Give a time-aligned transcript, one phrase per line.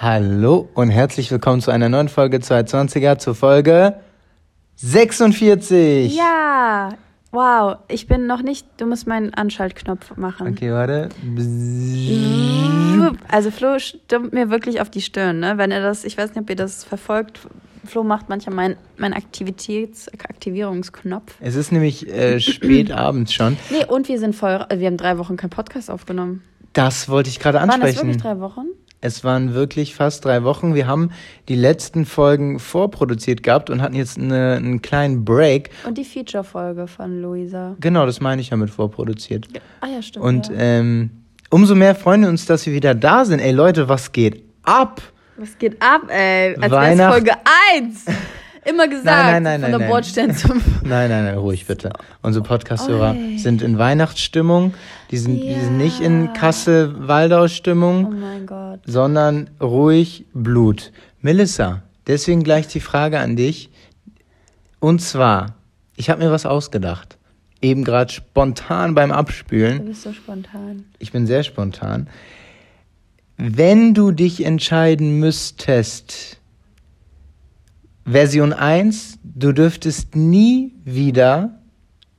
[0.00, 3.94] Hallo und herzlich willkommen zu einer neuen Folge 220er, zur Folge
[4.76, 6.14] 46.
[6.14, 6.90] Ja,
[7.32, 10.46] wow, ich bin noch nicht, du musst meinen Anschaltknopf machen.
[10.46, 11.08] Okay, warte.
[13.26, 15.58] Also Flo stimmt mir wirklich auf die Stirn, ne?
[15.58, 17.40] Wenn er das, ich weiß nicht, ob ihr das verfolgt,
[17.84, 21.34] Flo macht manchmal meinen mein Aktivitäts Aktivierungsknopf.
[21.40, 23.56] Es ist nämlich äh, spät abends schon.
[23.70, 26.44] Nee, und wir sind voll, wir haben drei Wochen keinen Podcast aufgenommen.
[26.72, 27.82] Das wollte ich gerade ansprechen.
[27.82, 28.66] Waren das wirklich drei Wochen?
[29.00, 30.74] Es waren wirklich fast drei Wochen.
[30.74, 31.10] Wir haben
[31.48, 35.70] die letzten Folgen vorproduziert gehabt und hatten jetzt eine, einen kleinen Break.
[35.86, 37.76] Und die Feature-Folge von Luisa.
[37.80, 39.46] Genau, das meine ich ja mit vorproduziert.
[39.54, 39.60] Ja.
[39.80, 40.24] Ah ja, stimmt.
[40.24, 40.54] Und ja.
[40.58, 41.10] ähm,
[41.50, 43.38] umso mehr freuen wir uns, dass wir wieder da sind.
[43.38, 45.00] Ey Leute, was geht ab?
[45.36, 46.56] Was geht ab, ey?
[46.56, 47.32] Als Weihnacht- Folge
[47.74, 48.04] 1.
[48.68, 49.06] Immer gesagt.
[49.06, 49.88] Nein, nein, nein, Von der nein.
[49.88, 50.58] Bordstein zum.
[50.82, 51.90] Nein, nein, nein, ruhig bitte.
[52.22, 53.38] Unsere Podcast-Hörer Oi.
[53.38, 54.74] sind in Weihnachtsstimmung.
[55.10, 56.32] Die sind, die sind nicht in Ja.
[56.32, 58.06] Kassel-Waldau-Stimmung.
[58.06, 58.80] Oh mein Gott.
[58.84, 60.92] sondern ruhig Blut.
[61.20, 63.70] Melissa, deswegen gleich die Frage an dich.
[64.80, 65.54] Und zwar,
[65.96, 67.16] ich habe mir was ausgedacht.
[67.60, 69.84] Eben gerade spontan beim Du Abspülen.
[69.86, 70.84] bist so spontan.
[70.98, 72.08] Ich bin sehr spontan.
[73.36, 76.37] Wenn du dich entscheiden müsstest,
[78.10, 81.60] Version 1, du dürftest nie wieder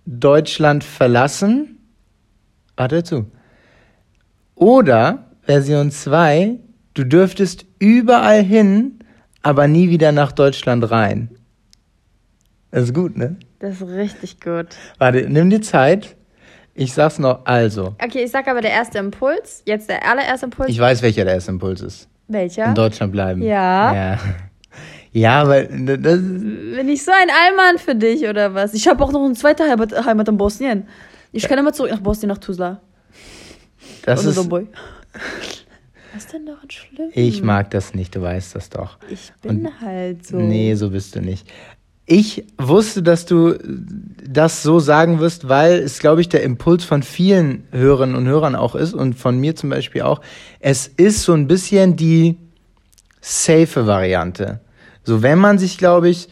[0.05, 1.79] Deutschland verlassen.
[2.77, 3.31] Warte zu.
[4.53, 6.59] Oder Version 2,
[6.93, 8.99] du dürftest überall hin,
[9.41, 11.29] aber nie wieder nach Deutschland rein.
[12.69, 13.37] Das ist gut, ne?
[13.57, 14.67] Das ist richtig gut.
[14.99, 16.15] Warte, nimm dir Zeit.
[16.75, 17.95] Ich sag's noch, also.
[18.03, 19.63] Okay, ich sag aber der erste Impuls.
[19.65, 20.69] Jetzt der allererste Impuls.
[20.69, 22.07] Ich weiß, welcher der erste Impuls ist.
[22.27, 22.67] Welcher?
[22.67, 23.41] In Deutschland bleiben.
[23.41, 23.93] Ja.
[23.93, 24.19] Ja,
[25.11, 28.73] ja weil das, Bin ich so ein Allmann für dich oder was?
[28.73, 30.87] Ich habe auch noch eine zweite Heimat, Heimat in Bosnien.
[31.31, 32.81] Ich kann immer zurück nach Bosnien, nach Tuzla.
[34.03, 34.37] das Oder ist.
[34.37, 34.67] Domboy.
[36.13, 37.09] Was ist denn daran schlimm?
[37.13, 38.97] Ich mag das nicht, du weißt das doch.
[39.09, 40.37] Ich bin halt so.
[40.37, 41.47] Nee, so bist du nicht.
[42.11, 43.55] Ich wusste, dass du
[44.27, 48.55] das so sagen wirst, weil es, glaube ich, der Impuls von vielen Hörerinnen und Hörern
[48.55, 50.19] auch ist und von mir zum Beispiel auch.
[50.59, 52.37] Es ist so ein bisschen die
[53.21, 54.59] safe Variante.
[55.03, 56.29] So, wenn man sich, glaube ich,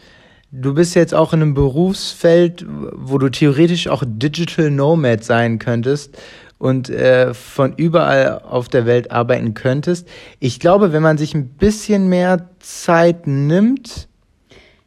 [0.50, 6.16] du bist jetzt auch in einem Berufsfeld, wo du theoretisch auch Digital Nomad sein könntest
[6.58, 10.08] und äh, von überall auf der Welt arbeiten könntest.
[10.40, 14.08] Ich glaube, wenn man sich ein bisschen mehr Zeit nimmt,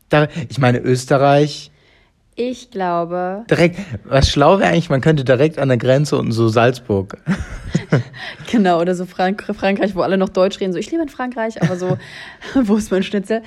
[0.09, 1.70] da, ich meine Österreich,
[2.35, 6.47] Ich glaube, direkt, was schlau wäre eigentlich, man könnte direkt an der Grenze und so
[6.47, 7.17] Salzburg.
[8.51, 10.71] genau, oder so Frank Frankreich, wo alle noch Deutsch reden.
[10.71, 11.97] So, ich lebe in Frankreich, aber so,
[12.55, 13.41] wo ist mein Schnitzel?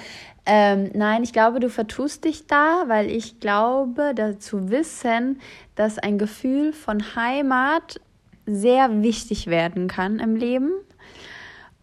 [0.46, 5.40] Ähm, nein, ich glaube, du vertust dich da, weil ich glaube, da zu wissen,
[5.74, 8.00] dass ein Gefühl von Heimat
[8.44, 10.72] sehr wichtig werden kann im Leben.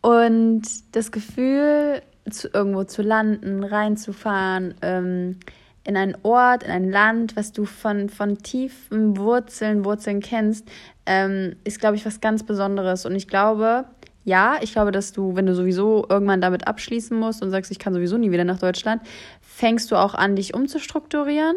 [0.02, 0.62] Und
[0.92, 5.40] das Gefühl, zu, irgendwo zu landen, reinzufahren, ähm,
[5.84, 10.68] in einen Ort, in ein Land, was du von, von tiefen Wurzeln, Wurzeln kennst,
[11.06, 13.06] ähm, ist, glaube ich, was ganz Besonderes.
[13.06, 13.86] Und ich glaube,
[14.24, 17.80] ja, ich glaube, dass du, wenn du sowieso irgendwann damit abschließen musst und sagst, ich
[17.80, 19.02] kann sowieso nie wieder nach Deutschland,
[19.42, 21.56] fängst du auch an, dich umzustrukturieren.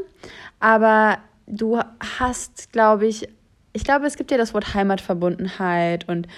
[0.61, 1.81] Aber du
[2.19, 3.29] hast, glaube ich,
[3.75, 6.29] ich glaube, es gibt ja das Wort Heimatverbundenheit und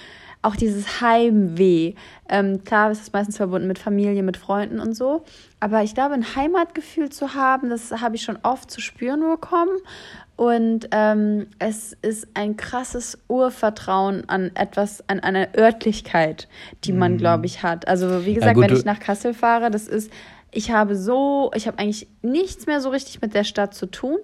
[0.41, 1.93] auch dieses Heimweh.
[2.29, 5.23] Ähm, klar ist es meistens verbunden mit Familie, mit Freunden und so.
[5.59, 9.77] Aber ich glaube, ein Heimatgefühl zu haben, das habe ich schon oft zu spüren bekommen.
[10.35, 16.47] Und ähm, es ist ein krasses Urvertrauen an etwas, an eine Örtlichkeit,
[16.83, 17.87] die man, glaube ich, hat.
[17.87, 20.11] Also wie gesagt, gut, wenn ich nach Kassel fahre, das ist,
[20.51, 24.17] ich habe so, ich habe eigentlich nichts mehr so richtig mit der Stadt zu tun.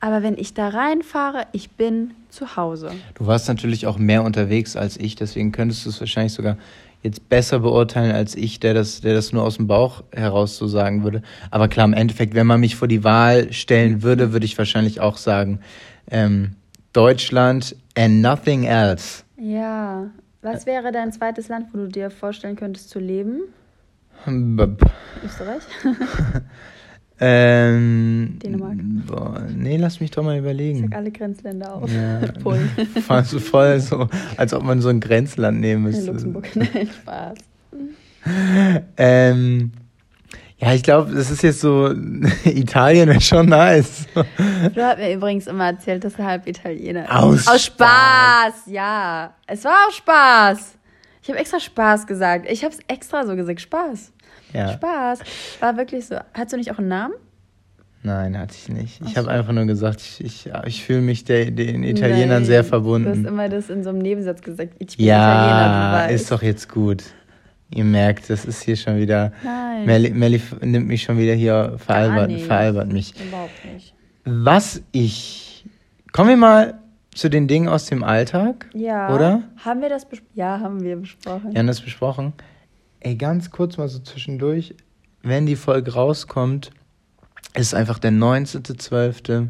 [0.00, 2.90] Aber wenn ich da reinfahre, ich bin zu Hause.
[3.14, 6.56] Du warst natürlich auch mehr unterwegs als ich, deswegen könntest du es wahrscheinlich sogar
[7.02, 10.66] jetzt besser beurteilen als ich, der das, der das nur aus dem Bauch heraus so
[10.66, 11.22] sagen würde.
[11.50, 15.00] Aber klar, im Endeffekt, wenn man mich vor die Wahl stellen würde, würde ich wahrscheinlich
[15.00, 15.60] auch sagen,
[16.10, 16.56] ähm,
[16.92, 19.22] Deutschland and nothing else.
[19.36, 20.10] Ja.
[20.42, 23.40] Was wäre dein zweites Land, wo du dir vorstellen könntest zu leben?
[24.26, 24.66] B-
[25.24, 25.62] Österreich?
[27.20, 28.76] Ähm, Dänemark.
[29.08, 30.82] Boah, nee, lass mich doch mal Ich überlegen.
[30.88, 31.90] sag alle Grenzländer auf.
[31.92, 32.20] Ja.
[32.42, 32.70] Polen.
[33.06, 36.12] Voll so, voll so, als ob man so ein Grenzland nehmen müsste.
[36.12, 36.48] Luxemburg.
[36.54, 37.38] Nein, Spaß.
[38.96, 39.72] Ähm,
[40.58, 41.92] ja, ich glaube, das ist jetzt so,
[42.44, 44.06] Italien wäre schon nice.
[44.74, 47.10] Du hast mir übrigens immer erzählt, dass er halb Italiener ist.
[47.10, 49.34] Aus Aus Spaß, ja.
[49.46, 50.74] Es war auch Spaß.
[51.28, 52.46] Ich habe extra Spaß gesagt.
[52.50, 53.60] Ich habe es extra so gesagt.
[53.60, 54.12] Spaß.
[54.54, 54.72] Ja.
[54.72, 55.18] Spaß.
[55.60, 56.16] War wirklich so.
[56.32, 57.12] Hast du nicht auch einen Namen?
[58.02, 59.02] Nein, hatte ich nicht.
[59.04, 62.60] Ich habe einfach nur gesagt, ich, ich, ich fühle mich der, den Italienern Nein, sehr
[62.60, 63.26] Du hast verbunden.
[63.26, 64.72] immer das in so einem Nebensatz gesagt.
[64.78, 67.04] Ich bin Ja, Italiener, ist doch jetzt gut.
[67.74, 69.30] Ihr merkt, das ist hier schon wieder.
[69.44, 69.84] Nein.
[69.84, 73.12] Melli, Melli nimmt mich schon wieder hier, veralbert, veralbert mich.
[73.22, 73.92] Überhaupt nicht.
[74.24, 75.66] Was ich.
[76.10, 76.78] Kommen wir mal
[77.18, 78.70] zu den Dingen aus dem Alltag.
[78.74, 79.12] Ja.
[79.12, 79.42] Oder?
[79.56, 80.30] Haben wir das besprochen?
[80.34, 81.52] Ja, haben wir besprochen.
[81.52, 82.32] Wir haben das besprochen.
[83.00, 84.76] Ey, ganz kurz mal so zwischendurch,
[85.22, 86.70] wenn die Folge rauskommt,
[87.54, 89.48] ist einfach der 19.12.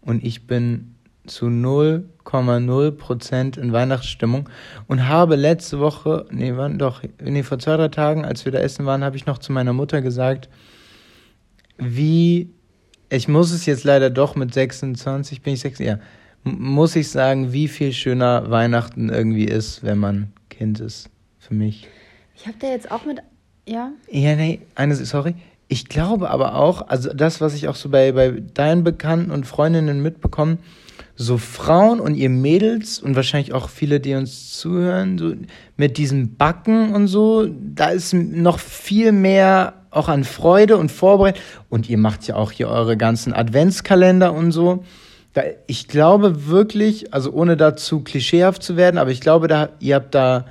[0.00, 0.94] und ich bin
[1.26, 4.48] zu 0,0% in Weihnachtsstimmung
[4.86, 8.60] und habe letzte Woche, nee, wann doch, nee, vor zwei, drei Tagen, als wir da
[8.60, 10.48] essen waren, habe ich noch zu meiner Mutter gesagt,
[11.78, 12.54] wie,
[13.08, 15.98] ich muss es jetzt leider doch mit 26, bin ich 6, ja,
[16.44, 21.08] muss ich sagen, wie viel schöner Weihnachten irgendwie ist, wenn man Kind ist,
[21.38, 21.88] für mich.
[22.34, 23.18] Ich habe da jetzt auch mit,
[23.66, 23.92] ja?
[24.10, 25.34] Ja, nee, eine, sorry.
[25.68, 29.46] Ich glaube aber auch, also das, was ich auch so bei, bei deinen Bekannten und
[29.46, 30.58] Freundinnen mitbekomme,
[31.14, 35.34] so Frauen und ihr Mädels und wahrscheinlich auch viele, die uns zuhören, so
[35.76, 41.42] mit diesem Backen und so, da ist noch viel mehr auch an Freude und Vorbereitung.
[41.68, 44.84] Und ihr macht ja auch hier eure ganzen Adventskalender und so.
[45.32, 49.94] Da, ich glaube wirklich, also ohne dazu klischeehaft zu werden, aber ich glaube, da, ihr
[49.94, 50.46] habt da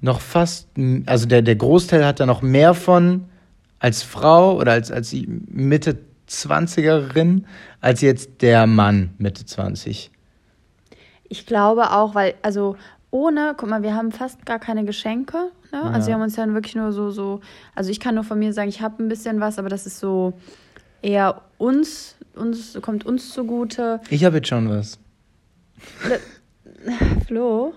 [0.00, 0.68] noch fast,
[1.06, 3.24] also der, der Großteil hat da noch mehr von
[3.78, 5.14] als Frau oder als, als
[5.48, 5.98] Mitte
[6.28, 7.44] 20erin
[7.80, 10.10] als jetzt der Mann Mitte 20.
[11.28, 12.76] Ich glaube auch, weil, also
[13.10, 15.36] ohne, guck mal, wir haben fast gar keine Geschenke.
[15.72, 15.78] Ne?
[15.78, 15.90] Ja.
[15.90, 17.40] Also wir haben uns dann wirklich nur so, so,
[17.74, 19.98] also ich kann nur von mir sagen, ich habe ein bisschen was, aber das ist
[19.98, 20.34] so
[21.02, 24.00] eher uns, uns, kommt uns zugute.
[24.10, 24.98] Ich habe jetzt schon was.
[27.26, 27.74] Flo?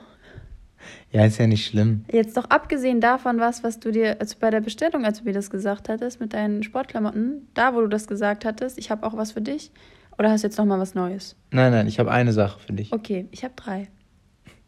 [1.12, 2.06] Ja, ist ja nicht schlimm.
[2.12, 5.34] Jetzt doch abgesehen davon was, was du dir also bei der Bestellung, als du mir
[5.34, 9.18] das gesagt hattest, mit deinen Sportklamotten, da wo du das gesagt hattest, ich habe auch
[9.18, 9.72] was für dich.
[10.18, 11.36] Oder hast du jetzt noch mal was Neues?
[11.52, 12.92] Nein, nein, ich habe eine Sache für dich.
[12.92, 13.88] Okay, ich habe drei.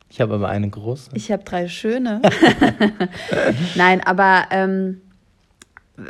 [0.10, 1.12] Ich habe aber eine große.
[1.14, 2.22] Ich habe drei schöne.
[3.76, 5.02] nein, aber ähm,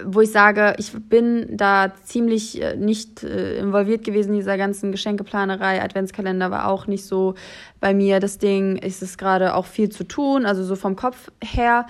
[0.06, 4.92] wo ich sage, ich bin da ziemlich äh, nicht äh, involviert gewesen in dieser ganzen
[4.92, 5.82] Geschenkeplanerei.
[5.82, 7.36] Adventskalender war auch nicht so
[7.80, 8.78] bei mir das Ding.
[8.82, 11.86] Es ist gerade auch viel zu tun, also so vom Kopf her.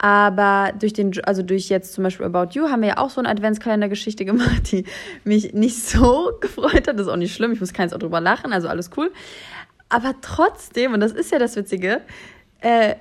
[0.00, 3.20] Aber durch den, also durch jetzt zum Beispiel About You haben wir ja auch so
[3.20, 4.84] eine Adventskalender-Geschichte gemacht, die
[5.24, 6.98] mich nicht so gefreut hat.
[6.98, 9.10] Das ist auch nicht schlimm, ich muss keins auch drüber lachen, also alles cool.
[9.88, 12.02] Aber trotzdem, und das ist ja das Witzige,
[12.60, 12.94] äh,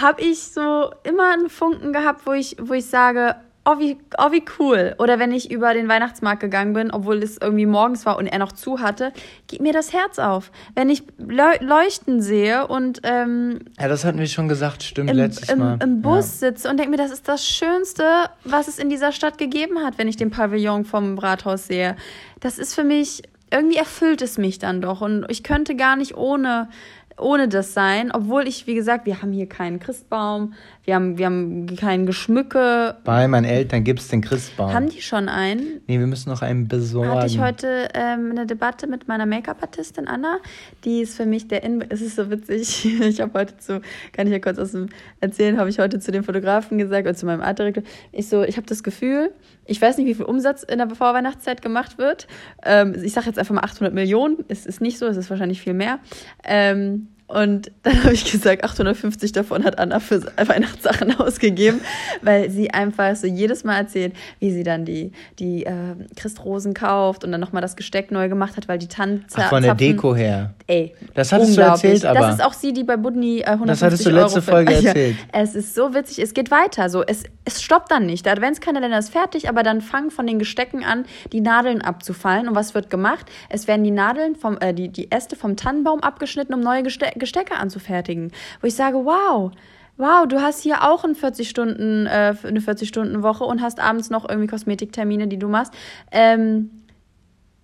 [0.00, 4.32] habe ich so immer einen Funken gehabt, wo ich, wo ich sage, oh wie, oh
[4.32, 4.94] wie cool.
[4.98, 8.38] Oder wenn ich über den Weihnachtsmarkt gegangen bin, obwohl es irgendwie morgens war und er
[8.38, 9.12] noch zu hatte,
[9.46, 10.50] geht mir das Herz auf.
[10.74, 15.50] Wenn ich Leuchten sehe und ähm, Ja, das hatten wir schon gesagt, stimmt, im, letztes
[15.50, 15.78] im, Mal.
[15.82, 16.48] Im Bus ja.
[16.48, 18.04] sitze und denke mir, das ist das Schönste,
[18.44, 21.96] was es in dieser Stadt gegeben hat, wenn ich den Pavillon vom Rathaus sehe.
[22.40, 23.22] Das ist für mich,
[23.52, 25.02] irgendwie erfüllt es mich dann doch.
[25.02, 26.68] Und ich könnte gar nicht ohne
[27.18, 31.26] ohne das sein, obwohl ich, wie gesagt, wir haben hier keinen Christbaum, wir haben, wir
[31.26, 32.96] haben kein Geschmücke.
[33.04, 34.72] Bei meinen Eltern gibt es den Christbaum.
[34.72, 35.80] Haben die schon einen?
[35.86, 37.10] Nee, wir müssen noch einen besorgen.
[37.10, 40.38] Hatte ich heute ähm, eine Debatte mit meiner Make-up-Artistin Anna.
[40.84, 42.88] Die ist für mich der In Es ist so witzig.
[43.12, 43.80] Ich habe heute zu,
[44.12, 44.88] kann ich ja kurz aus dem
[45.20, 47.84] erzählen, habe ich heute zu dem Fotografen gesagt oder zu meinem Artdirektor.
[48.10, 49.32] Ich so, ich habe das Gefühl,
[49.66, 52.26] ich weiß nicht, wie viel Umsatz in der Vorweihnachtszeit gemacht wird.
[52.64, 54.38] Ähm, ich sage jetzt einfach mal 800 Millionen.
[54.48, 56.00] Es ist nicht so, es ist wahrscheinlich viel mehr.
[56.44, 61.80] Ähm, und dann habe ich gesagt, 850 davon hat Anna für Weihnachtssachen ausgegeben,
[62.20, 67.24] weil sie einfach so jedes Mal erzählt, wie sie dann die, die äh, Christrosen kauft
[67.24, 69.40] und dann nochmal das Gesteck neu gemacht hat, weil die Tanze.
[69.48, 70.52] Von der Deko her.
[70.66, 70.94] Ey.
[71.14, 72.20] Das hattest du erzählt, aber.
[72.20, 74.74] Das ist auch sie, die bei Budni äh, 150 Das hattest du letzte Euro Folge
[74.86, 75.16] erzählt.
[75.16, 76.90] Ja, es ist so witzig, es geht weiter.
[76.90, 78.26] So, es, es stoppt dann nicht.
[78.26, 82.46] Der Adventskalender ist fertig, aber dann fangen von den Gestecken an, die Nadeln abzufallen.
[82.46, 83.24] Und was wird gemacht?
[83.48, 87.21] Es werden die Nadeln vom, äh, die, die Äste vom Tannenbaum abgeschnitten, um neue Gestecke
[87.22, 88.32] Gestecke anzufertigen.
[88.60, 89.52] Wo ich sage, wow,
[89.96, 94.28] wow, du hast hier auch ein 40 Stunden, äh, eine 40-Stunden-Woche und hast abends noch
[94.28, 95.72] irgendwie Kosmetiktermine, die du machst.
[96.10, 96.70] Ähm,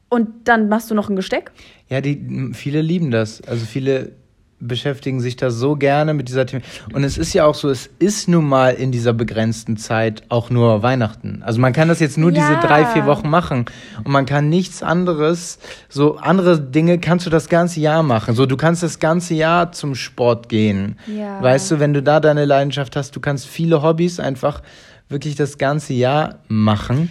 [0.08, 1.50] und dann machst du noch ein Gesteck?
[1.88, 3.42] Ja, die, viele lieben das.
[3.42, 4.12] Also viele
[4.60, 6.62] beschäftigen sich da so gerne mit dieser Thema.
[6.92, 10.50] Und es ist ja auch so, es ist nun mal in dieser begrenzten Zeit auch
[10.50, 11.42] nur Weihnachten.
[11.44, 12.40] Also man kann das jetzt nur ja.
[12.40, 13.66] diese drei, vier Wochen machen.
[14.02, 18.34] Und man kann nichts anderes, so andere Dinge kannst du das ganze Jahr machen.
[18.34, 20.98] So, du kannst das ganze Jahr zum Sport gehen.
[21.06, 21.40] Ja.
[21.42, 24.62] Weißt du, wenn du da deine Leidenschaft hast, du kannst viele Hobbys einfach
[25.08, 27.10] wirklich das ganze Jahr machen.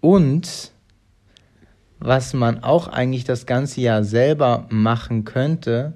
[0.00, 0.72] Und
[1.98, 5.94] was man auch eigentlich das ganze Jahr selber machen könnte,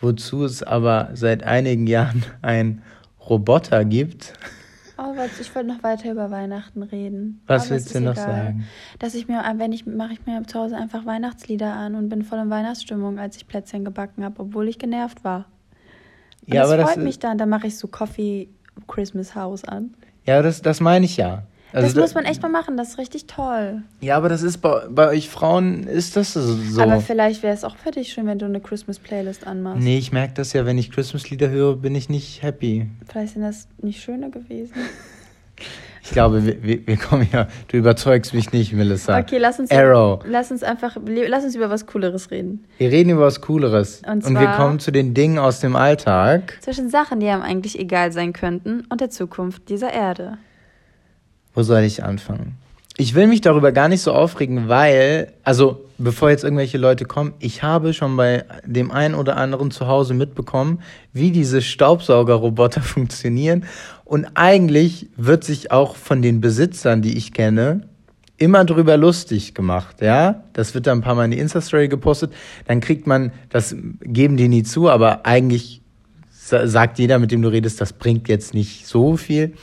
[0.00, 2.82] wozu es aber seit einigen Jahren ein
[3.28, 4.34] Roboter gibt.
[4.98, 7.42] Oh, ich wollte noch weiter über Weihnachten reden.
[7.46, 8.26] Was aber willst du noch egal.
[8.26, 8.64] sagen?
[8.98, 12.22] Dass ich mir, wenn ich mache ich mir zu Hause einfach Weihnachtslieder an und bin
[12.22, 15.46] voll in Weihnachtsstimmung, als ich Plätzchen gebacken habe, obwohl ich genervt war.
[16.46, 17.36] Und ja, das aber freut das mich dann.
[17.36, 18.48] Dann mache ich so Coffee
[18.86, 19.94] Christmas House an.
[20.24, 21.42] Ja, das, das meine ich ja.
[21.72, 23.82] Also das muss man echt mal machen, das ist richtig toll.
[24.00, 26.80] Ja, aber das ist bei, bei euch Frauen, ist das so.
[26.80, 29.82] Aber vielleicht wäre es auch für dich schön, wenn du eine Christmas-Playlist anmachst.
[29.82, 32.88] Nee, ich merke das ja, wenn ich Christmas-Lieder höre, bin ich nicht happy.
[33.08, 34.74] Vielleicht sind das nicht schöner gewesen.
[36.06, 39.18] Ich glaube, wir, wir, wir kommen ja, du überzeugst mich nicht, Melissa.
[39.18, 40.22] Okay, lass uns, Arrow.
[40.24, 42.64] lass uns einfach, lass uns über was Cooleres reden.
[42.78, 44.02] Wir reden über was Cooleres.
[44.08, 46.58] Und, und wir kommen zu den Dingen aus dem Alltag.
[46.60, 50.38] Zwischen Sachen, die einem eigentlich egal sein könnten und der Zukunft dieser Erde.
[51.56, 52.58] Wo soll ich anfangen?
[52.98, 57.32] Ich will mich darüber gar nicht so aufregen, weil, also bevor jetzt irgendwelche Leute kommen,
[57.40, 60.80] ich habe schon bei dem einen oder anderen zu Hause mitbekommen,
[61.14, 63.64] wie diese Staubsaugerroboter funktionieren.
[64.04, 67.88] Und eigentlich wird sich auch von den Besitzern, die ich kenne,
[68.36, 70.42] immer drüber lustig gemacht, ja.
[70.52, 72.34] Das wird dann ein paar Mal in die Insta-Story gepostet.
[72.66, 75.80] Dann kriegt man, das geben die nie zu, aber eigentlich
[76.30, 79.54] sagt jeder, mit dem du redest, das bringt jetzt nicht so viel.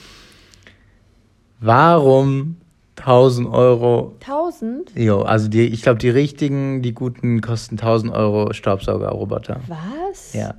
[1.63, 2.57] Warum
[2.97, 4.17] 1000 Euro?
[4.19, 4.91] 1000?
[4.95, 9.61] Jo, also die, ich glaube, die richtigen, die guten kosten 1000 Euro Staubsaugerroboter.
[9.67, 10.33] Was?
[10.33, 10.55] Ja.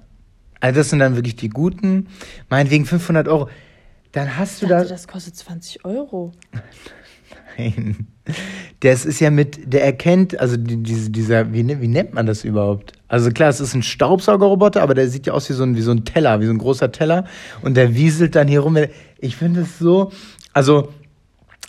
[0.60, 2.08] Also das sind dann wirklich die guten.
[2.48, 3.50] Meinetwegen 500 Euro.
[4.12, 4.82] Dann hast du da.
[4.82, 6.32] das kostet 20 Euro.
[7.58, 8.06] Nein.
[8.80, 12.44] Das ist ja mit, der erkennt, also die, diese, dieser, wie, wie nennt man das
[12.44, 12.94] überhaupt?
[13.08, 15.82] Also klar, es ist ein Staubsaugerroboter, aber der sieht ja aus wie so ein, wie
[15.82, 17.26] so ein Teller, wie so ein großer Teller.
[17.60, 18.78] Und der wieselt dann hier rum.
[19.18, 20.10] Ich finde es so,
[20.54, 20.88] also,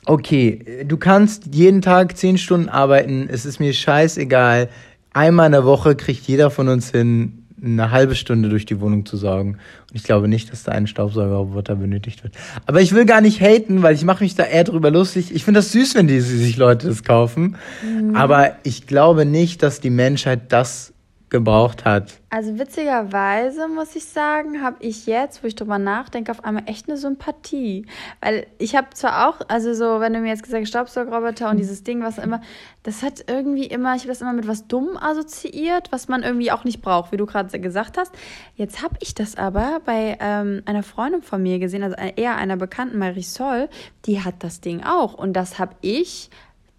[0.06, 4.70] okay, du kannst jeden Tag zehn Stunden arbeiten, es ist mir scheißegal.
[5.14, 9.06] Einmal in der Woche kriegt jeder von uns hin, eine halbe Stunde durch die Wohnung
[9.06, 9.58] zu saugen.
[9.90, 12.36] Und ich glaube nicht, dass da ein Staubsaugerroboter benötigt wird.
[12.66, 15.34] Aber ich will gar nicht haten, weil ich mache mich da eher drüber lustig.
[15.34, 17.56] Ich finde das süß, wenn die sich Leute das kaufen.
[17.84, 18.16] Mhm.
[18.16, 20.94] Aber ich glaube nicht, dass die Menschheit das
[21.36, 22.22] gebraucht hat.
[22.30, 26.88] Also witzigerweise muss ich sagen, habe ich jetzt, wo ich drüber nachdenke, auf einmal echt
[26.88, 27.86] eine Sympathie.
[28.22, 31.58] Weil ich habe zwar auch, also so, wenn du mir jetzt gesagt hast, Staubsaugerroboter und
[31.58, 32.40] dieses Ding, was immer,
[32.84, 36.52] das hat irgendwie immer, ich habe das immer mit was dumm assoziiert, was man irgendwie
[36.52, 38.14] auch nicht braucht, wie du gerade gesagt hast.
[38.56, 42.56] Jetzt habe ich das aber bei ähm, einer Freundin von mir gesehen, also eher einer
[42.56, 43.68] bekannten Marisol,
[44.06, 45.14] die hat das Ding auch.
[45.14, 46.30] Und das habe ich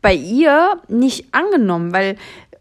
[0.07, 2.15] bei ihr nicht angenommen, weil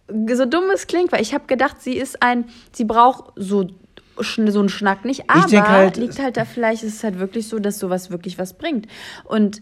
[0.08, 3.68] so dumm es klingt, weil ich habe gedacht, sie ist ein, sie braucht so
[4.18, 7.60] so einen Schnack nicht, aber halt, liegt halt da vielleicht, ist es halt wirklich so,
[7.60, 8.88] dass sowas wirklich was bringt.
[9.26, 9.62] Und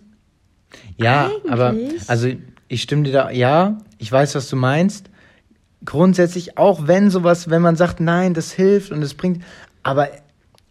[0.96, 1.76] ja, aber
[2.08, 2.30] also
[2.68, 5.10] ich stimme dir da, ja, ich weiß, was du meinst.
[5.86, 9.44] Grundsätzlich, auch wenn sowas, wenn man sagt, nein, das hilft und es bringt,
[9.82, 10.10] aber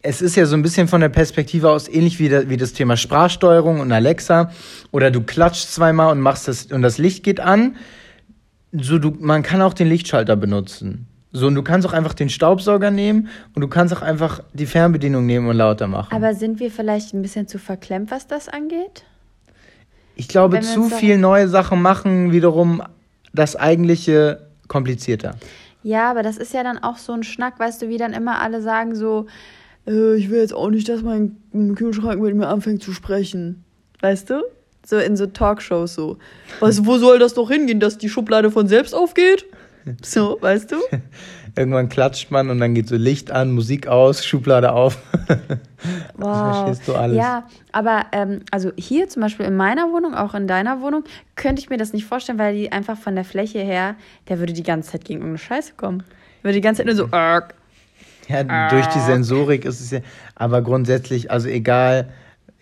[0.01, 2.73] es ist ja so ein bisschen von der Perspektive aus ähnlich wie, der, wie das
[2.73, 4.51] Thema Sprachsteuerung und Alexa.
[4.91, 7.75] Oder du klatschst zweimal und machst das und das Licht geht an
[8.73, 11.07] so du, man kann auch den Lichtschalter benutzen.
[11.31, 14.67] So, und du kannst auch einfach den Staubsauger nehmen und du kannst auch einfach die
[14.67, 16.15] Fernbedienung nehmen und lauter machen.
[16.15, 19.05] Aber sind wir vielleicht ein bisschen zu verklemmt, was das angeht?
[20.15, 22.83] Ich glaube, zu viel neue Sachen machen wiederum
[23.33, 25.35] das eigentliche komplizierter.
[25.81, 28.39] Ja, aber das ist ja dann auch so ein Schnack, weißt du, wie dann immer
[28.39, 29.25] alle sagen so,
[29.87, 31.35] äh, ich will jetzt auch nicht, dass mein
[31.75, 33.63] Kühlschrank mit mir anfängt zu sprechen.
[34.01, 34.43] Weißt du?
[34.85, 36.17] So in so Talkshows so.
[36.59, 39.45] Was, wo soll das doch hingehen, dass die Schublade von selbst aufgeht?
[40.01, 40.77] So, weißt du?
[41.55, 44.97] Irgendwann klatscht man und dann geht so Licht an, Musik aus, Schublade auf.
[46.15, 46.17] wow.
[46.17, 47.17] Das verstehst du alles.
[47.17, 51.03] Ja, aber ähm, also hier zum Beispiel in meiner Wohnung, auch in deiner Wohnung,
[51.35, 53.95] könnte ich mir das nicht vorstellen, weil die einfach von der Fläche her,
[54.29, 56.03] der würde die ganze Zeit gegen irgendeine Scheiße kommen.
[56.41, 57.09] Würde die ganze Zeit nur so.
[57.11, 57.53] Arg,
[58.27, 59.99] ja, durch die Sensorik ist es ja.
[60.35, 62.09] Aber grundsätzlich, also egal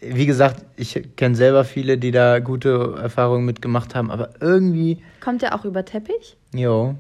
[0.02, 5.02] wie gesagt, ich kenne selber viele, die da gute Erfahrungen mitgemacht haben, aber irgendwie.
[5.20, 6.38] Kommt der auch über Teppich?
[6.54, 6.96] Jo.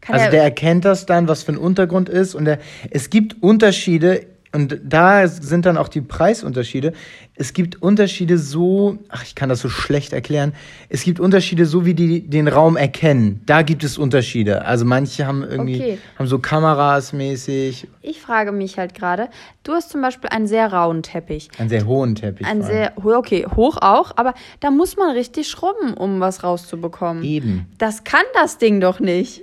[0.00, 2.58] Kann also der erkennt das dann, was für ein Untergrund ist und der,
[2.90, 6.92] es gibt Unterschiede und da sind dann auch die Preisunterschiede.
[7.34, 10.52] Es gibt Unterschiede so, ach, ich kann das so schlecht erklären.
[10.88, 13.40] Es gibt Unterschiede so, wie die den Raum erkennen.
[13.46, 14.64] Da gibt es Unterschiede.
[14.64, 15.98] Also manche haben irgendwie, okay.
[16.16, 17.88] haben so Kameras mäßig.
[18.00, 19.28] Ich frage mich halt gerade,
[19.64, 21.48] du hast zum Beispiel einen sehr rauen Teppich.
[21.58, 22.46] Einen sehr hohen Teppich.
[22.46, 27.24] Ein sehr, okay, hoch auch, aber da muss man richtig schrubben, um was rauszubekommen.
[27.24, 27.66] Eben.
[27.78, 29.42] Das kann das Ding doch nicht.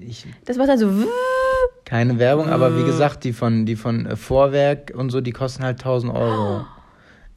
[0.00, 0.90] Ich, das macht dann so.
[1.84, 5.64] Keine Werbung, aber wie gesagt, die von, die von äh, Vorwerk und so, die kosten
[5.64, 6.66] halt 1000 Euro.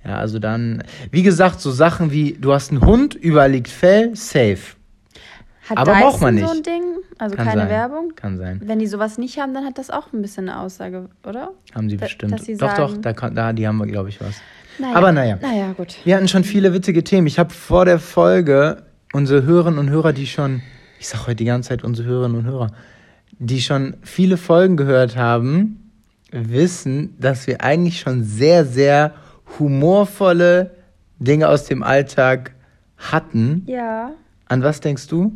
[0.04, 4.16] Ja, also dann, wie gesagt, so Sachen wie, du hast einen Hund, überall liegt Fell,
[4.16, 4.58] safe.
[5.70, 6.48] Hat aber Dyson braucht man nicht.
[6.48, 6.84] so ein Ding?
[7.20, 7.70] Also Kann keine sein.
[7.70, 8.16] Werbung?
[8.16, 8.62] Kann sein.
[8.64, 11.52] Wenn die sowas nicht haben, dann hat das auch ein bisschen eine Aussage, oder?
[11.76, 12.42] Haben sie da, bestimmt.
[12.42, 14.42] Sie doch, sagen, doch, da, da, die haben wir, glaube ich, was.
[14.80, 15.38] Naja, aber naja.
[15.42, 15.98] Naja, gut.
[16.06, 17.28] Wir hatten schon viele witzige Themen.
[17.28, 20.62] Ich habe vor der Folge unsere Hörerinnen und Hörer, die schon,
[21.00, 22.72] ich sage heute die ganze Zeit unsere Hörerinnen und Hörer,
[23.40, 25.92] die schon viele Folgen gehört haben,
[26.32, 29.14] wissen, dass wir eigentlich schon sehr, sehr
[29.58, 30.72] humorvolle
[31.18, 32.52] Dinge aus dem Alltag
[32.98, 33.64] hatten.
[33.66, 34.12] Ja.
[34.48, 35.32] An was denkst du?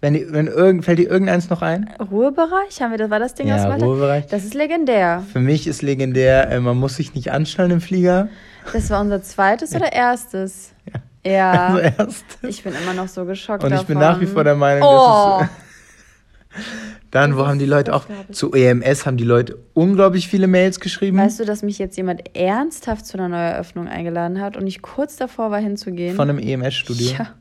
[0.00, 1.90] Wenn, die, wenn irgend, fällt dir irgendeins noch ein?
[1.98, 3.82] Ruhebereich, haben wir das, war das Ding Ja, aus?
[3.82, 4.26] Ruhebereich.
[4.26, 5.24] Das ist legendär.
[5.32, 8.28] Für mich ist legendär, äh, man muss sich nicht anschnallen im Flieger.
[8.72, 10.72] Das war unser zweites oder erstes?
[10.92, 11.00] Ja.
[11.24, 12.24] Also erst.
[12.42, 13.86] Ich bin immer noch so geschockt Und ich davon.
[13.94, 15.38] bin nach wie vor der Meinung, Oh.
[15.40, 16.64] dass es.
[17.10, 18.04] Dann, wo haben die Leute auch.
[18.32, 21.16] Zu EMS haben die Leute unglaublich viele Mails geschrieben.
[21.18, 25.16] Weißt du, dass mich jetzt jemand ernsthaft zu einer Neueröffnung eingeladen hat und ich kurz
[25.16, 26.16] davor war hinzugehen?
[26.16, 27.12] Von einem EMS-Studio.
[27.18, 27.34] Ja.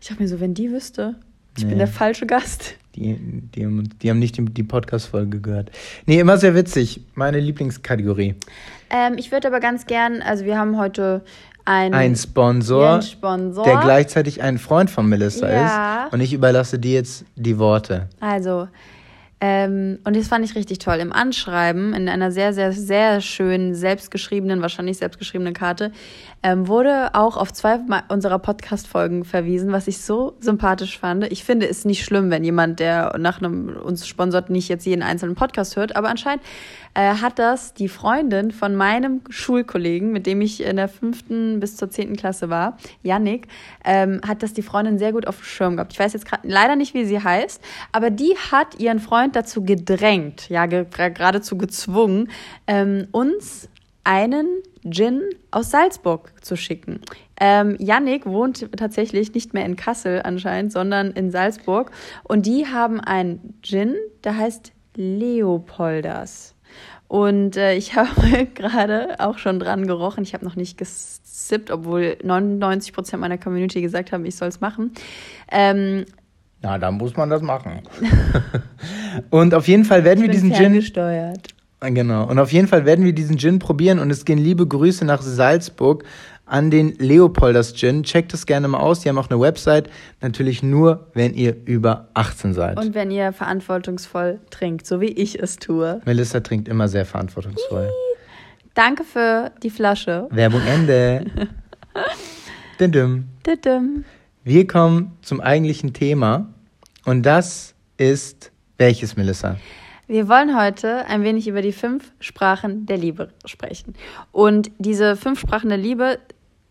[0.00, 1.14] Ich dachte mir so, wenn die wüsste,
[1.56, 1.70] ich Nee.
[1.70, 2.74] bin der falsche Gast.
[2.96, 3.14] Die,
[3.54, 5.70] die, haben, die haben nicht die, die Podcast-Folge gehört.
[6.06, 7.00] Nee, immer sehr witzig.
[7.14, 8.34] Meine Lieblingskategorie.
[8.90, 11.22] Ähm, ich würde aber ganz gern, also wir haben heute
[11.68, 13.64] einen, Ein Sponsor, Sponsor.
[13.64, 16.04] der gleichzeitig ein Freund von Melissa Ja.
[16.06, 16.12] ist.
[16.12, 18.08] Und ich überlasse dir jetzt die Worte.
[18.20, 18.68] Also,
[19.40, 20.96] ähm, und das fand ich richtig toll.
[20.96, 25.92] Im Anschreiben, in einer sehr, sehr, sehr schönen, selbstgeschriebenen, wahrscheinlich selbstgeschriebenen Karte,
[26.42, 27.78] ähm, wurde auch auf zwei
[28.08, 31.30] unserer Podcast-Folgen verwiesen, was ich so sympathisch fand.
[31.32, 35.02] Ich finde es nicht schlimm, wenn jemand, der nach einem uns sponsort, nicht jetzt jeden
[35.02, 36.42] einzelnen Podcast hört, aber anscheinend
[36.94, 41.76] äh, hat das die Freundin von meinem Schulkollegen, mit dem ich in der fünften bis
[41.76, 43.46] zur zehnten Klasse war, Yannick,
[43.84, 45.92] ähm, hat das die Freundin sehr gut auf dem Schirm gehabt.
[45.92, 47.60] Ich weiß jetzt grad leider nicht, wie sie heißt,
[47.92, 52.30] aber die hat ihren Freund dazu gedrängt, ja, ge geradezu gezwungen,
[52.66, 53.68] ähm, uns
[54.04, 57.00] einen Gin aus Salzburg zu schicken.
[57.40, 61.90] Ähm, Yannick wohnt tatsächlich nicht mehr in Kassel anscheinend, sondern in Salzburg.
[62.24, 63.94] Und die haben einen Gin,
[64.24, 66.54] der heißt Leopolders.
[67.06, 70.22] Und äh, ich habe gerade auch schon dran gerochen.
[70.22, 74.60] Ich habe noch nicht gesippt, obwohl 99 Prozent meiner Community gesagt haben, ich soll es
[74.60, 74.92] machen.
[75.50, 76.04] Ähm,
[76.62, 77.82] Na, da muss man das machen.
[79.30, 80.72] und auf jeden Fall werden wir ich bin diesen Gin.
[80.72, 81.54] ferngesteuert.
[81.80, 82.26] Genau.
[82.28, 85.22] Und auf jeden Fall werden wir diesen Gin probieren und es gehen liebe Grüße nach
[85.22, 86.02] Salzburg
[86.44, 88.02] an den Leopolders Gin.
[88.02, 89.00] Checkt es gerne mal aus.
[89.00, 89.88] Die haben auch eine Website.
[90.20, 92.78] Natürlich nur, wenn ihr über 18 seid.
[92.78, 96.00] Und wenn ihr verantwortungsvoll trinkt, so wie ich es tue.
[96.04, 97.90] Melissa trinkt immer sehr verantwortungsvoll.
[98.74, 100.26] Danke für die Flasche.
[100.30, 101.26] Werbung Ende.
[102.80, 104.04] Dim -dim.
[104.48, 106.46] Wir kommen zum eigentlichen Thema
[107.04, 109.56] und das ist welches, Melissa?
[110.06, 113.92] Wir wollen heute ein wenig über die fünf Sprachen der Liebe sprechen.
[114.32, 116.18] Und diese fünf Sprachen der Liebe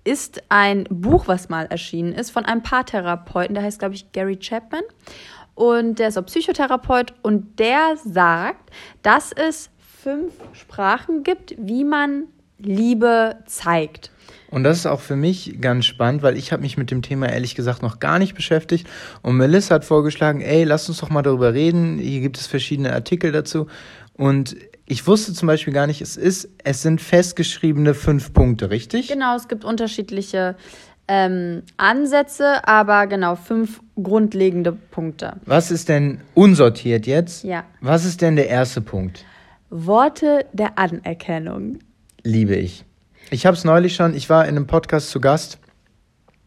[0.03, 4.37] ist ein Buch, was mal erschienen ist, von einem Paartherapeuten, der heißt, glaube ich, Gary
[4.37, 4.81] Chapman.
[5.53, 8.71] Und der ist auch Psychotherapeut und der sagt,
[9.03, 12.23] dass es fünf Sprachen gibt, wie man
[12.57, 14.09] Liebe zeigt.
[14.49, 17.27] Und das ist auch für mich ganz spannend, weil ich habe mich mit dem Thema
[17.29, 18.87] ehrlich gesagt noch gar nicht beschäftigt.
[19.21, 21.99] Und Melissa hat vorgeschlagen, ey, lass uns doch mal darüber reden.
[21.99, 23.67] Hier gibt es verschiedene Artikel dazu.
[24.13, 24.55] Und
[24.85, 29.09] ich wusste zum Beispiel gar nicht, es ist, es sind festgeschriebene fünf Punkte, richtig?
[29.09, 30.55] Genau, es gibt unterschiedliche
[31.09, 35.33] ähm, Ansätze, aber genau fünf grundlegende Punkte.
[35.45, 37.43] Was ist denn unsortiert jetzt?
[37.43, 37.65] Ja.
[37.81, 39.25] Was ist denn der erste Punkt?
[39.69, 41.79] Worte der Anerkennung.
[42.23, 42.85] Liebe ich.
[43.29, 45.59] Ich habe es neulich schon, ich war in einem Podcast zu Gast,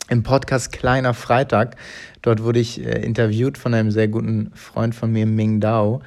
[0.09, 1.77] im Podcast Kleiner Freitag.
[2.23, 6.01] Dort wurde ich äh, interviewt von einem sehr guten Freund von mir, Ming Dao.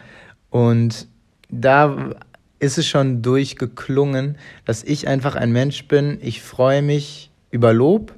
[0.49, 1.07] Und
[1.49, 2.15] da
[2.59, 6.17] ist es schon durchgeklungen, dass ich einfach ein Mensch bin.
[6.21, 8.13] Ich freue mich über Lob.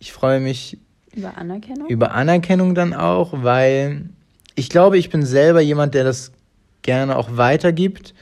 [0.00, 0.78] Ich freue mich
[1.14, 1.88] Über Anerkennung?
[1.88, 4.10] über Anerkennung dann auch, weil
[4.56, 6.32] ich glaube, ich bin selber jemand, der das
[6.82, 8.12] gerne auch weitergibt,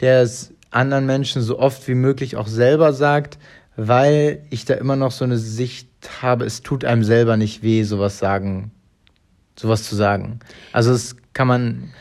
[0.00, 3.38] der es anderen Menschen so oft wie möglich auch selber sagt,
[3.76, 5.88] weil ich da immer noch so eine Sicht
[6.22, 8.70] habe, es tut einem selber nicht weh, sowas sagen,
[9.56, 10.40] sowas zu sagen.
[10.72, 11.92] Also es kann man,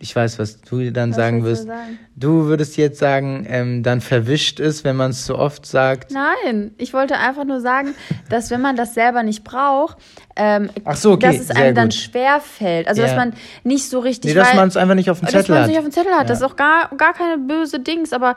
[0.00, 1.64] ich weiß, was du dann Was sagen wirst.
[1.64, 1.98] du sagen?
[2.16, 6.10] Du würdest jetzt sagen, ähm, dann verwischt ist, wenn man es zu oft sagt.
[6.12, 7.94] Nein, ich wollte einfach nur sagen,
[8.28, 9.98] dass wenn man das selber nicht braucht,
[10.36, 11.94] ähm, so, okay, dass es sehr einem dann gut.
[11.94, 12.88] schwer fällt.
[12.88, 13.08] Also Ja.
[13.08, 13.32] dass man
[13.64, 15.62] nicht so richtig Nee, dass man es einfach nicht auf dem dass Zettel man es
[15.64, 15.68] hat.
[15.70, 16.28] nicht auf dem Zettel hat.
[16.30, 16.48] Das ist Ja.
[16.48, 18.36] auch gar, gar keine böse Dings, aber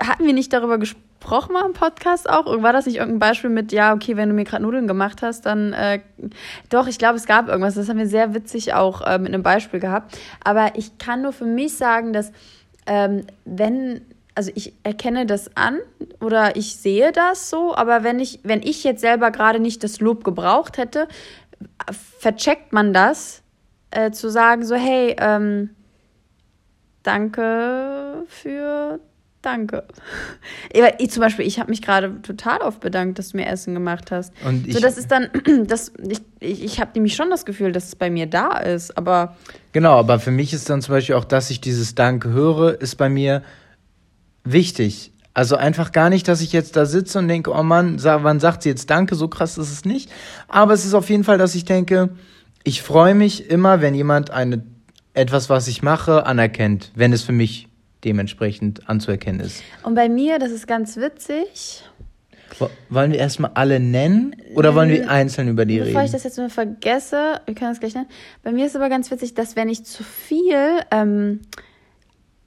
[0.00, 1.02] hatten wir nicht darüber gesprochen
[1.50, 2.44] mal im Podcast auch?
[2.62, 5.46] War das nicht irgendein Beispiel mit, ja, okay, wenn du mir gerade Nudeln gemacht hast,
[5.46, 6.00] dann äh,
[6.68, 7.74] doch, ich glaube, es gab irgendwas.
[7.74, 10.16] Das haben wir sehr witzig auch äh, mit einem Beispiel gehabt.
[10.44, 12.32] Aber ich kann nur für mich sagen, dass
[12.86, 14.02] ähm, wenn,
[14.34, 15.78] also ich erkenne das an
[16.20, 20.00] oder ich sehe das so, aber wenn ich, wenn ich jetzt selber gerade nicht das
[20.00, 21.08] Lob gebraucht hätte,
[22.18, 23.42] vercheckt man das,
[23.90, 25.70] äh, zu sagen, so, hey, ähm,
[27.02, 29.00] danke für
[29.46, 29.84] danke.
[30.98, 34.10] Ich, zum Beispiel, ich habe mich gerade total oft bedankt, dass du mir Essen gemacht
[34.10, 34.32] hast.
[34.44, 35.28] Und ich, so, das ist dann,
[35.66, 38.96] das, ich, ich, ich habe nämlich schon das Gefühl, dass es bei mir da ist,
[38.98, 39.36] aber.
[39.72, 42.96] Genau, aber für mich ist dann zum Beispiel auch, dass ich dieses Danke höre, ist
[42.96, 43.42] bei mir
[44.44, 45.12] wichtig.
[45.32, 48.62] Also einfach gar nicht, dass ich jetzt da sitze und denke, oh Mann, wann sagt
[48.62, 49.14] sie jetzt Danke?
[49.14, 50.10] So krass ist es nicht.
[50.48, 52.08] Aber es ist auf jeden Fall, dass ich denke,
[52.64, 54.64] ich freue mich immer, wenn jemand eine,
[55.12, 57.68] etwas, was ich mache, anerkennt, wenn es für mich
[58.04, 59.62] dementsprechend anzuerkennen ist.
[59.82, 61.82] Und bei mir, das ist ganz witzig.
[62.88, 65.94] Wollen wir erstmal alle nennen oder wollen wir einzeln über die Bevor reden?
[65.94, 68.08] Bevor ich das jetzt nur vergesse, wir können das gleich nennen.
[68.42, 71.40] Bei mir ist aber ganz witzig, dass wenn ich zu viel ähm,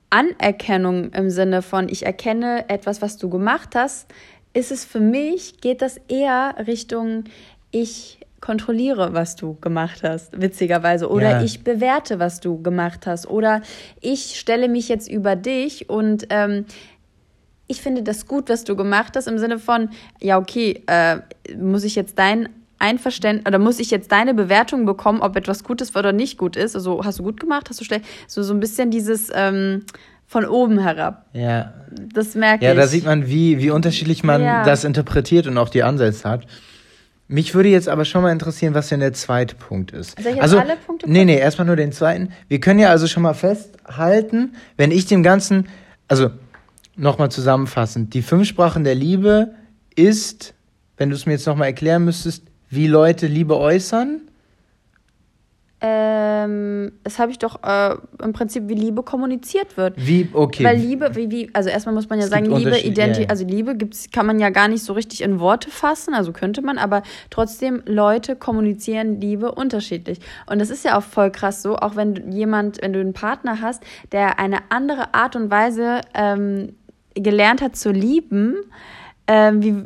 [0.09, 4.07] Anerkennung im Sinne von, ich erkenne etwas, was du gemacht hast,
[4.53, 7.25] ist es für mich, geht das eher Richtung,
[7.71, 11.09] ich kontrolliere, was du gemacht hast, witzigerweise.
[11.09, 11.43] Oder ja.
[11.43, 13.27] ich bewerte, was du gemacht hast.
[13.27, 13.61] Oder
[14.01, 16.65] ich stelle mich jetzt über dich und ähm,
[17.67, 21.17] ich finde das gut, was du gemacht hast, im Sinne von, ja, okay, äh,
[21.55, 22.49] muss ich jetzt dein
[22.79, 26.75] Einverständnis oder muss ich jetzt deine Bewertung bekommen, ob etwas Gutes oder nicht gut ist?
[26.75, 28.05] Also hast du gut gemacht, hast du schlecht?
[28.27, 29.83] So, so ein bisschen dieses ähm,
[30.25, 31.25] von oben herab.
[31.33, 31.73] Ja.
[32.13, 32.77] Das merke ja, ich.
[32.77, 34.63] Ja, da sieht man, wie, wie unterschiedlich man ja.
[34.63, 36.47] das interpretiert und auch die Ansätze hat.
[37.31, 40.19] Mich würde jetzt aber schon mal interessieren, was denn der zweite Punkt ist.
[40.19, 42.29] Soll ich jetzt also, alle Punkte Nee, nee, erstmal nur den zweiten.
[42.47, 45.67] Wir können ja also schon mal festhalten, wenn ich dem Ganzen,
[46.07, 46.31] also
[46.95, 49.53] nochmal zusammenfassend, die fünf Sprachen der Liebe
[49.95, 50.55] ist,
[50.97, 54.21] wenn du es mir jetzt nochmal erklären müsstest, wie Leute Liebe äußern?
[55.81, 59.93] Ähm, das habe ich doch äh, im Prinzip, wie Liebe kommuniziert wird.
[59.95, 60.65] Wie, okay.
[60.65, 63.29] Weil Liebe, wie, wie, also erstmal muss man ja es sagen, Liebe, Identi ja, ja.
[63.29, 66.61] also Liebe gibt's, kann man ja gar nicht so richtig in Worte fassen, also könnte
[66.61, 70.19] man, aber trotzdem, Leute kommunizieren Liebe unterschiedlich.
[70.47, 73.61] Und das ist ja auch voll krass so, auch wenn jemand, wenn du einen Partner
[73.61, 76.73] hast, der eine andere Art und Weise ähm,
[77.13, 78.57] gelernt hat zu lieben,
[79.31, 79.83] ähm, wie,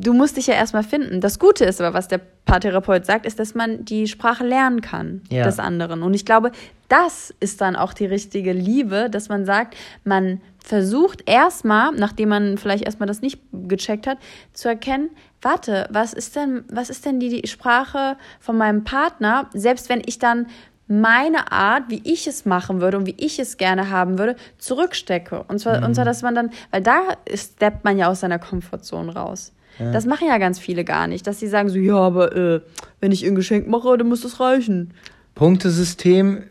[0.00, 1.20] du musst dich ja erstmal finden.
[1.20, 5.22] Das Gute ist aber, was der Paartherapeut sagt, ist, dass man die Sprache lernen kann
[5.30, 5.44] ja.
[5.44, 6.04] des anderen.
[6.04, 6.52] Und ich glaube,
[6.88, 12.56] das ist dann auch die richtige Liebe, dass man sagt, man versucht erstmal, nachdem man
[12.56, 14.18] vielleicht erstmal das nicht gecheckt hat,
[14.52, 15.10] zu erkennen,
[15.42, 19.50] warte, was ist denn, was ist denn die, die Sprache von meinem Partner?
[19.54, 20.46] Selbst wenn ich dann
[20.86, 25.44] meine Art, wie ich es machen würde und wie ich es gerne haben würde, zurückstecke.
[25.48, 25.86] Und zwar, mhm.
[25.86, 29.52] und zwar dass man dann, weil da steppt man ja aus seiner Komfortzone raus.
[29.78, 29.90] Ja.
[29.92, 32.60] Das machen ja ganz viele gar nicht, dass sie sagen so, ja, aber äh,
[33.00, 34.94] wenn ich ein Geschenk mache, dann muss das reichen.
[35.34, 36.44] Punktesystem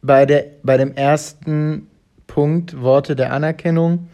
[0.00, 1.88] bei, der, bei dem ersten
[2.26, 4.08] Punkt, Worte der Anerkennung,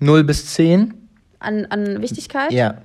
[0.00, 0.94] 0 bis 10.
[1.38, 2.52] An, an Wichtigkeit?
[2.52, 2.78] Ja.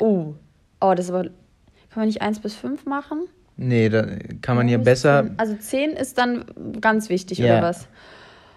[0.00, 0.34] Oh.
[0.80, 1.24] Oh, das ist aber.
[1.24, 3.26] Kann man nicht 1 bis 5 machen?
[3.62, 4.06] Nee, da
[4.40, 5.30] kann man hier besser.
[5.36, 6.46] Also 10 ist dann
[6.80, 7.58] ganz wichtig, ja.
[7.58, 7.86] oder was?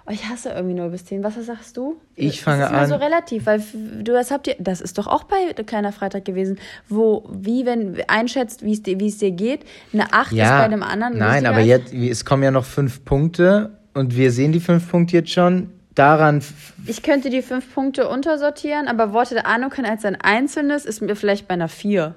[0.05, 1.23] Oh, ich hasse irgendwie 0 bis 10.
[1.25, 1.99] Was sagst du?
[2.15, 2.73] Ich fange an.
[2.73, 3.61] Das ist so relativ, weil
[4.01, 8.01] du das habt ihr, das ist doch auch bei Kleiner Freitag gewesen, wo, wie, wenn
[8.07, 11.17] einschätzt, wie es dir, wie es dir geht, eine 8 ja, ist bei einem anderen.
[11.17, 15.17] Nein, aber jetzt, es kommen ja noch fünf Punkte und wir sehen die fünf Punkte
[15.17, 15.69] jetzt schon.
[15.95, 16.41] Daran.
[16.87, 21.01] Ich könnte die fünf Punkte untersortieren, aber Worte der Ahnung können als ein einzelnes, ist
[21.01, 22.15] mir vielleicht bei einer 4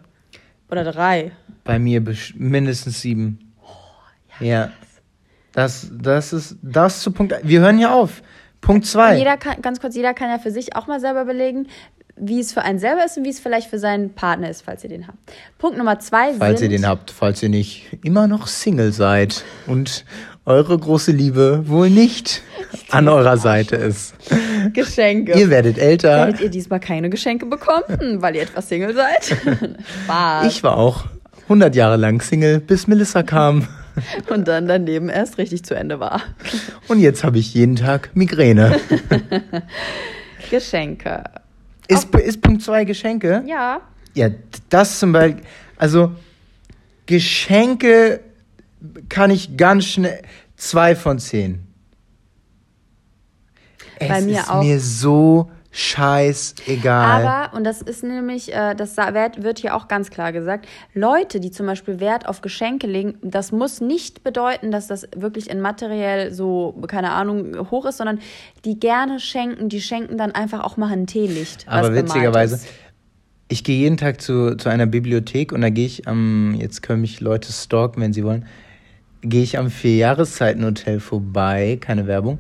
[0.71, 1.33] oder 3.
[1.67, 2.03] Bei mir
[2.37, 3.53] mindestens sieben.
[3.63, 3.67] Oh,
[4.41, 4.47] ja.
[4.47, 4.71] ja.
[5.53, 7.35] Das, das ist das zu Punkt.
[7.43, 8.23] Wir hören hier auf.
[8.61, 9.17] Punkt zwei.
[9.17, 11.69] Jeder kann, ganz kurz, jeder kann ja für sich auch mal selber belegen,
[12.17, 14.83] wie es für einen selber ist und wie es vielleicht für seinen Partner ist, falls
[14.85, 15.19] ihr den habt.
[15.59, 19.45] Punkt Nummer zwei Falls sind, ihr den habt, falls ihr nicht immer noch Single seid
[19.67, 20.05] und
[20.45, 22.43] eure große Liebe wohl nicht
[22.91, 24.15] an eurer Seite ist.
[24.73, 25.39] Geschenke.
[25.39, 26.27] Ihr werdet älter.
[26.27, 29.37] Werdet ihr diesmal keine Geschenke bekommen, weil ihr etwas Single seid?
[30.05, 30.47] Spaß.
[30.47, 31.05] Ich war auch
[31.47, 33.69] 100 Jahre lang Single, bis Melissa kam.
[34.31, 36.21] Und dann daneben erst richtig zu Ende war.
[36.89, 38.79] Und jetzt habe ich jeden Tag Migräne.
[40.51, 41.25] Geschenke.
[41.89, 43.43] Ist, ist Punkt 2 Geschenke?
[43.47, 43.81] Ja.
[44.15, 44.29] Ja,
[44.71, 45.45] das zum Beispiel.
[45.77, 46.13] Also,
[47.07, 48.21] Geschenke
[49.09, 50.23] kann ich ganz schnell.
[50.57, 51.67] Zwei von zehn.
[54.01, 54.63] Bei es mir ist auch.
[54.63, 57.27] mir so scheißegal.
[57.27, 61.51] Aber, und das ist nämlich, äh, das wird hier auch ganz klar gesagt, Leute, die
[61.51, 66.33] zum Beispiel Wert auf Geschenke legen, das muss nicht bedeuten, dass das wirklich in materiell
[66.33, 68.21] so, keine Ahnung, hoch ist, sondern
[68.65, 71.69] die gerne schenken, die schenken dann einfach auch mal ein Teelicht.
[71.69, 72.61] Aber witzigerweise,
[73.49, 77.03] ich gehe jeden Tag zu, zu einer Bibliothek und da gehe ich am, jetzt können
[77.03, 78.47] mich Leute stalken, wenn sie wollen,
[79.21, 82.39] gehe ich am Vierjahreszeitenhotel vorbei, keine Werbung.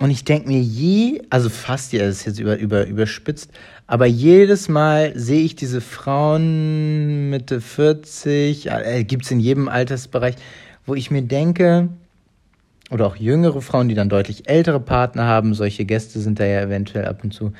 [0.00, 3.50] Und ich denke mir je, also fast ja, das ist jetzt über, über, überspitzt,
[3.86, 10.34] aber jedes Mal sehe ich diese Frauen Mitte 40, äh, gibt es in jedem Altersbereich,
[10.84, 11.90] wo ich mir denke,
[12.90, 16.62] oder auch jüngere Frauen, die dann deutlich ältere Partner haben, solche Gäste sind da ja
[16.62, 17.52] eventuell ab und zu,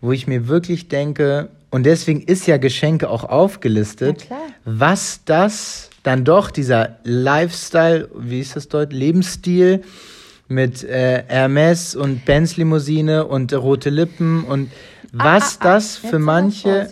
[0.00, 4.28] wo ich mir wirklich denke, und deswegen ist ja Geschenke auch aufgelistet,
[4.64, 9.82] was das dann doch, dieser Lifestyle, wie ist das dort, Lebensstil
[10.48, 14.70] mit äh, Hermes und Benz Limousine und rote Lippen und
[15.12, 15.72] was ah, ah, ah.
[15.72, 16.88] das für manche.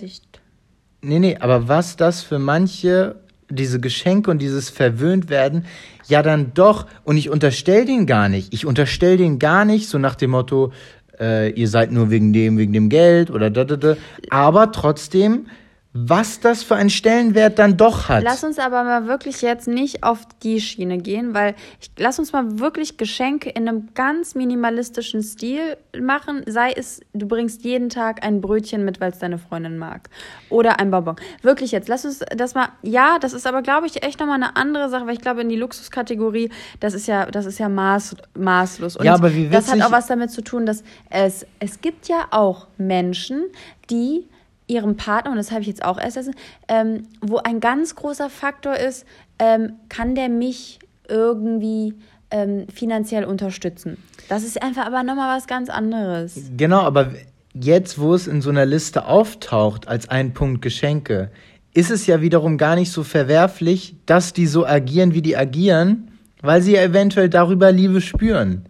[1.02, 3.16] Nee, nee, aber was das für manche,
[3.50, 5.64] diese Geschenke und dieses Verwöhntwerden,
[6.06, 8.54] ja dann doch, und ich unterstell den gar nicht.
[8.54, 10.72] Ich unterstell den gar nicht, so nach dem Motto,
[11.18, 13.96] äh, ihr seid nur wegen dem, wegen dem Geld oder da, da, da.
[14.30, 15.46] Aber trotzdem
[15.94, 18.24] was das für einen Stellenwert dann doch hat.
[18.24, 22.32] Lass uns aber mal wirklich jetzt nicht auf die Schiene gehen, weil ich, lass uns
[22.32, 26.44] mal wirklich Geschenke in einem ganz minimalistischen Stil machen.
[26.46, 30.08] Sei es, du bringst jeden Tag ein Brötchen mit, weil es deine Freundin mag.
[30.48, 31.16] Oder ein Bonbon.
[31.42, 34.56] Wirklich jetzt, lass uns das mal, ja, das ist aber, glaube ich, echt nochmal eine
[34.56, 36.48] andere Sache, weil ich glaube, in die Luxuskategorie,
[36.80, 38.96] das ist ja, das ist ja maß, maßlos.
[38.96, 42.08] Und ja, aber wie das hat auch was damit zu tun, dass es, es gibt
[42.08, 43.44] ja auch Menschen,
[43.90, 44.26] die
[44.72, 46.30] ihrem Partner, und das habe ich jetzt auch erst,
[46.68, 49.06] ähm, wo ein ganz großer Faktor ist,
[49.38, 51.94] ähm, kann der mich irgendwie
[52.30, 53.98] ähm, finanziell unterstützen.
[54.28, 56.40] Das ist einfach aber nochmal was ganz anderes.
[56.56, 57.10] Genau, aber
[57.54, 61.30] jetzt, wo es in so einer Liste auftaucht als ein Punkt Geschenke,
[61.74, 66.10] ist es ja wiederum gar nicht so verwerflich, dass die so agieren, wie die agieren,
[66.40, 68.66] weil sie ja eventuell darüber Liebe spüren.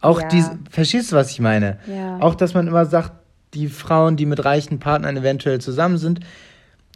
[0.00, 0.28] Auch ja.
[0.28, 1.78] die, verstehst du, was ich meine?
[1.86, 2.18] Ja.
[2.20, 3.12] Auch, dass man immer sagt,
[3.54, 6.20] die Frauen, die mit reichen Partnern eventuell zusammen sind,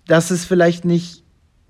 [0.07, 1.25] das ist vielleicht nicht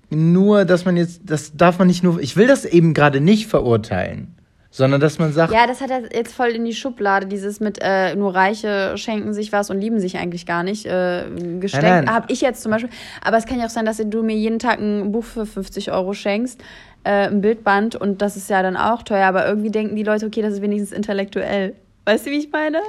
[0.09, 3.47] nur, dass man jetzt, das darf man nicht nur, ich will das eben gerade nicht
[3.47, 4.35] verurteilen,
[4.71, 5.51] sondern dass man sagt.
[5.51, 9.33] Ja, das hat er jetzt voll in die Schublade, dieses mit äh, nur Reiche schenken
[9.33, 10.85] sich was und lieben sich eigentlich gar nicht.
[10.85, 11.25] Äh,
[11.59, 12.91] Geschenk habe ich jetzt zum Beispiel.
[13.21, 15.91] Aber es kann ja auch sein, dass du mir jeden Tag ein Buch für 50
[15.91, 16.61] Euro schenkst,
[17.03, 20.25] äh, ein Bildband und das ist ja dann auch teuer, aber irgendwie denken die Leute,
[20.25, 21.73] okay, das ist wenigstens intellektuell.
[22.05, 22.79] Weißt du, wie ich meine?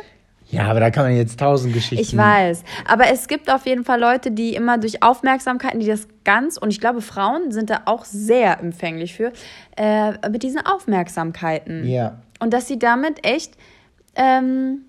[0.51, 2.03] Ja, aber da kann man jetzt tausend Geschichten.
[2.03, 2.65] Ich weiß.
[2.87, 6.71] Aber es gibt auf jeden Fall Leute, die immer durch Aufmerksamkeiten, die das ganz, und
[6.71, 9.33] ich glaube, Frauen sind da auch sehr empfänglich für,
[9.77, 11.87] äh, mit diesen Aufmerksamkeiten.
[11.87, 12.23] Ja.
[12.41, 13.55] Und dass sie damit echt,
[14.15, 14.83] ähm,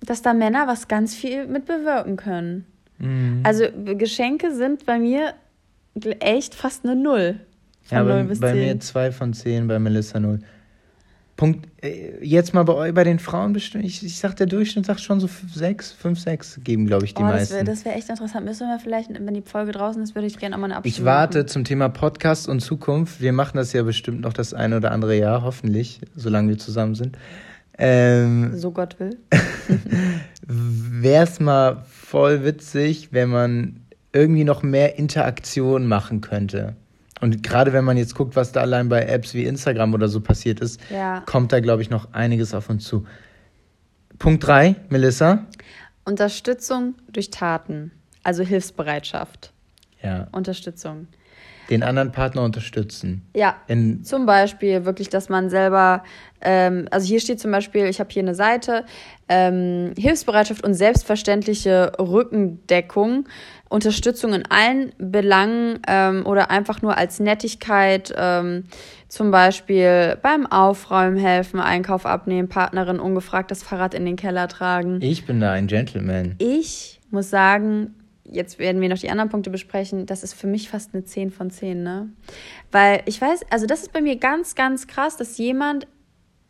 [0.00, 2.64] dass da Männer was ganz viel mit bewirken können.
[2.98, 3.42] Mhm.
[3.44, 5.34] Also Geschenke sind bei mir
[6.20, 7.40] echt fast eine Null.
[7.84, 8.58] Von ja, bei, 0 bis bei 10.
[8.58, 10.40] mir zwei von zehn, bei Melissa null.
[11.36, 15.00] Punkt, äh, jetzt mal bei, bei den Frauen bestimmt, ich, ich sag, der Durchschnitt sagt
[15.00, 17.54] schon so sechs, fünf, sechs geben, glaube ich, die oh, meisten.
[17.54, 18.46] Das wäre das wär echt interessant.
[18.46, 20.98] Müssen wir vielleicht, wenn die Folge draußen ist, würde ich gerne auch mal eine Abstimmung
[20.98, 21.48] Ich warte machen.
[21.48, 23.20] zum Thema Podcast und Zukunft.
[23.20, 26.94] Wir machen das ja bestimmt noch das eine oder andere Jahr, hoffentlich, solange wir zusammen
[26.94, 27.18] sind.
[27.76, 29.18] Ähm, so Gott will.
[30.46, 33.80] Wäre es mal voll witzig, wenn man
[34.12, 36.76] irgendwie noch mehr Interaktion machen könnte.
[37.20, 40.20] Und gerade wenn man jetzt guckt, was da allein bei Apps wie Instagram oder so
[40.20, 41.22] passiert ist, ja.
[41.26, 43.06] kommt da, glaube ich, noch einiges auf uns zu.
[44.18, 45.46] Punkt 3, Melissa.
[46.04, 47.90] Unterstützung durch Taten,
[48.22, 49.52] also Hilfsbereitschaft.
[50.02, 50.28] Ja.
[50.32, 51.08] Unterstützung.
[51.70, 53.22] Den anderen Partner unterstützen.
[53.34, 53.56] Ja.
[53.66, 56.04] In zum Beispiel wirklich, dass man selber,
[56.40, 58.84] ähm, also hier steht zum Beispiel, ich habe hier eine Seite,
[59.28, 63.26] ähm, Hilfsbereitschaft und selbstverständliche Rückendeckung
[63.68, 68.64] Unterstützung in allen Belangen ähm, oder einfach nur als Nettigkeit, ähm,
[69.08, 75.00] zum Beispiel beim Aufräumen helfen, Einkauf abnehmen, Partnerin ungefragt das Fahrrad in den Keller tragen.
[75.02, 76.36] Ich bin da ein Gentleman.
[76.38, 77.95] Ich muss sagen,
[78.30, 81.30] jetzt werden wir noch die anderen Punkte besprechen, das ist für mich fast eine 10
[81.30, 82.10] von 10, ne?
[82.72, 85.86] Weil ich weiß, also das ist bei mir ganz, ganz krass, dass jemand,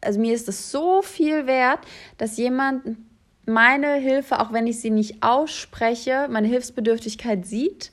[0.01, 1.81] also mir ist es so viel wert,
[2.19, 2.97] dass jemand
[3.47, 7.93] meine Hilfe, auch wenn ich sie nicht ausspreche, meine Hilfsbedürftigkeit sieht.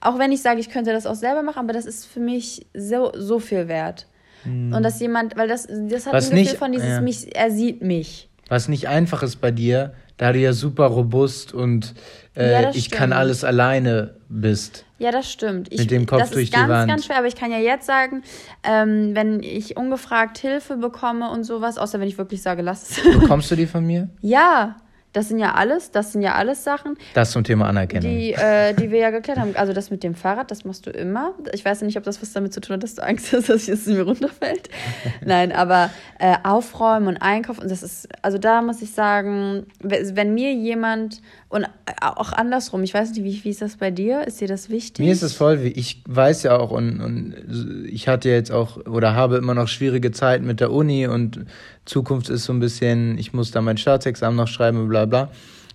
[0.00, 2.66] Auch wenn ich sage, ich könnte das auch selber machen, aber das ist für mich
[2.74, 4.06] so, so viel wert.
[4.44, 4.72] Mhm.
[4.72, 7.00] Und dass jemand, weil das, das hat Was ein Gefühl nicht, von dieses, ja.
[7.00, 8.28] mich, er sieht mich.
[8.48, 11.94] Was nicht einfach ist bei dir, da du ja super robust und
[12.36, 12.92] äh, ja, ich stimmt.
[12.92, 14.84] kann alles alleine bist.
[14.98, 15.72] Ja, das stimmt.
[15.72, 16.88] Ich, Mit dem Kopf das durch ist ganz, die Wand.
[16.90, 18.22] ganz schwer, aber ich kann ja jetzt sagen,
[18.64, 23.18] ähm, wenn ich ungefragt Hilfe bekomme und sowas, außer wenn ich wirklich sage, lass es.
[23.20, 24.10] Bekommst du die von mir?
[24.20, 24.76] Ja.
[25.12, 26.96] Das sind ja alles, das sind ja alles Sachen.
[27.14, 28.10] Das zum Thema Anerkennung.
[28.10, 29.56] Die, äh, die wir ja geklärt haben.
[29.56, 31.34] Also das mit dem Fahrrad, das machst du immer.
[31.52, 33.48] Ich weiß ja nicht, ob das was damit zu tun hat, dass du Angst hast,
[33.48, 34.68] dass es mir runterfällt.
[35.24, 40.52] Nein, aber äh, aufräumen und einkaufen, das ist, also da muss ich sagen, wenn mir
[40.52, 41.66] jemand und
[42.02, 44.26] auch andersrum, ich weiß nicht, wie, wie ist das bei dir?
[44.26, 45.04] Ist dir das wichtig?
[45.04, 49.14] Mir ist es voll, ich weiß ja auch und, und ich hatte jetzt auch oder
[49.14, 51.46] habe immer noch schwierige Zeiten mit der Uni und
[51.86, 55.30] Zukunft ist so ein bisschen, ich muss da mein Staatsexamen noch schreiben, bla bla.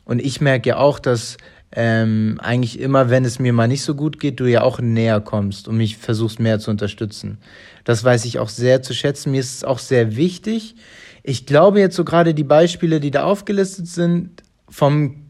[0.05, 1.37] Und ich merke ja auch, dass
[1.71, 5.21] ähm, eigentlich immer, wenn es mir mal nicht so gut geht, du ja auch näher
[5.21, 7.39] kommst und mich versuchst mehr zu unterstützen.
[7.83, 9.31] Das weiß ich auch sehr zu schätzen.
[9.31, 10.75] Mir ist es auch sehr wichtig.
[11.23, 15.22] Ich glaube jetzt so gerade die Beispiele, die da aufgelistet sind, vom,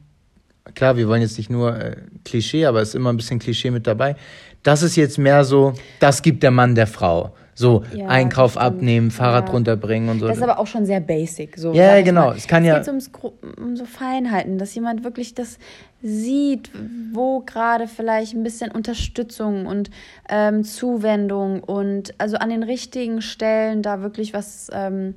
[0.76, 1.95] klar, wir wollen jetzt nicht nur äh,
[2.26, 4.15] Klischee, aber es ist immer ein bisschen Klischee mit dabei.
[4.63, 7.34] Das ist jetzt mehr so, das gibt der Mann der Frau.
[7.56, 9.54] So Ja, Einkauf abnehmen, Fahrrad Ja.
[9.54, 10.28] runterbringen und so.
[10.28, 11.56] Das ist aber auch schon sehr basic.
[11.58, 12.28] So, Ja, genau.
[12.30, 12.36] mal.
[12.38, 15.60] Es kann ja- geht ums, Gro- um so Feinheiten, dass jemand wirklich das
[16.02, 16.71] sieht,
[17.13, 19.91] wo gerade vielleicht ein bisschen Unterstützung und
[20.30, 25.13] ähm, Zuwendung und also an den richtigen Stellen da wirklich was ähm,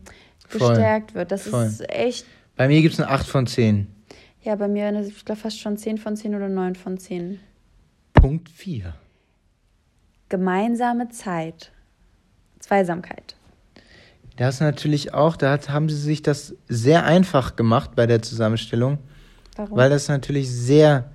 [0.47, 0.69] Voll.
[0.69, 1.33] gestärkt wird.
[1.33, 1.65] Das Voll.
[1.65, 3.87] ist echt, Bei mir gibt es eine 8 von 10.
[4.47, 7.41] ja, bei mir eine, ich glaube fast schon 10 von 10 oder 9 von 10.
[8.13, 8.95] Punkt 4.
[10.29, 11.73] Gemeinsame Zeit.
[12.61, 13.35] Zweisamkeit.
[14.37, 18.99] Das natürlich auch, da hat, haben sie sich das sehr einfach gemacht bei der Zusammenstellung,
[19.57, 19.77] Warum?
[19.77, 21.11] weil das natürlich sehr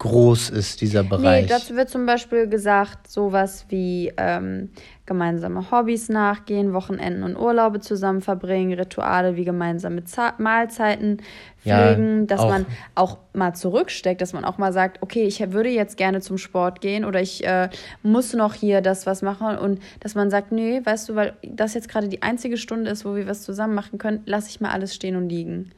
[0.00, 1.42] groß ist, dieser Bereich.
[1.42, 4.70] Nee, dazu wird zum Beispiel gesagt, sowas wie ähm,
[5.04, 11.18] gemeinsame Hobbys nachgehen, Wochenenden und Urlaube zusammen verbringen, Rituale wie gemeinsame Za Mahlzeiten
[11.64, 12.48] Ja, pflegen, dass auch.
[12.48, 16.38] man auch mal zurücksteckt, dass man auch mal sagt, okay, ich würde jetzt gerne zum
[16.38, 17.68] Sport gehen oder ich äh,
[18.02, 21.74] muss noch hier das was machen und dass man sagt, nee, weißt du, weil das
[21.74, 24.70] jetzt gerade die einzige Stunde ist, wo wir was zusammen machen können, lasse ich mal
[24.70, 25.72] alles stehen und liegen.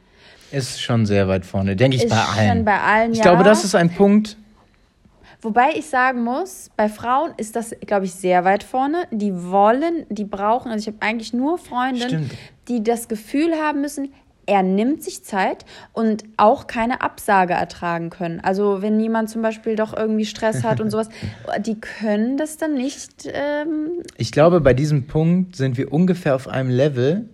[0.52, 2.48] Ist schon sehr weit vorne, denke ich Ist bei allen.
[2.48, 3.24] schon bei allen, ich ja.
[3.24, 4.36] glaube, das ist ein Punkt,
[5.44, 9.08] Wobei ich sagen muss, bei Frauen ist das, glaube ich, sehr weit vorne.
[9.10, 12.30] Die wollen, die brauchen, also ich habe eigentlich nur Freundinnen,
[12.68, 14.12] die das Gefühl haben müssen,
[14.46, 18.40] er nimmt sich Zeit und auch keine Absage ertragen können.
[18.40, 21.08] Also wenn jemand zum Beispiel doch irgendwie Stress hat und sowas,
[21.60, 23.28] die können das dann nicht.
[23.32, 27.28] Ähm, ich glaube, bei diesem Punkt sind wir ungefähr auf einem Level,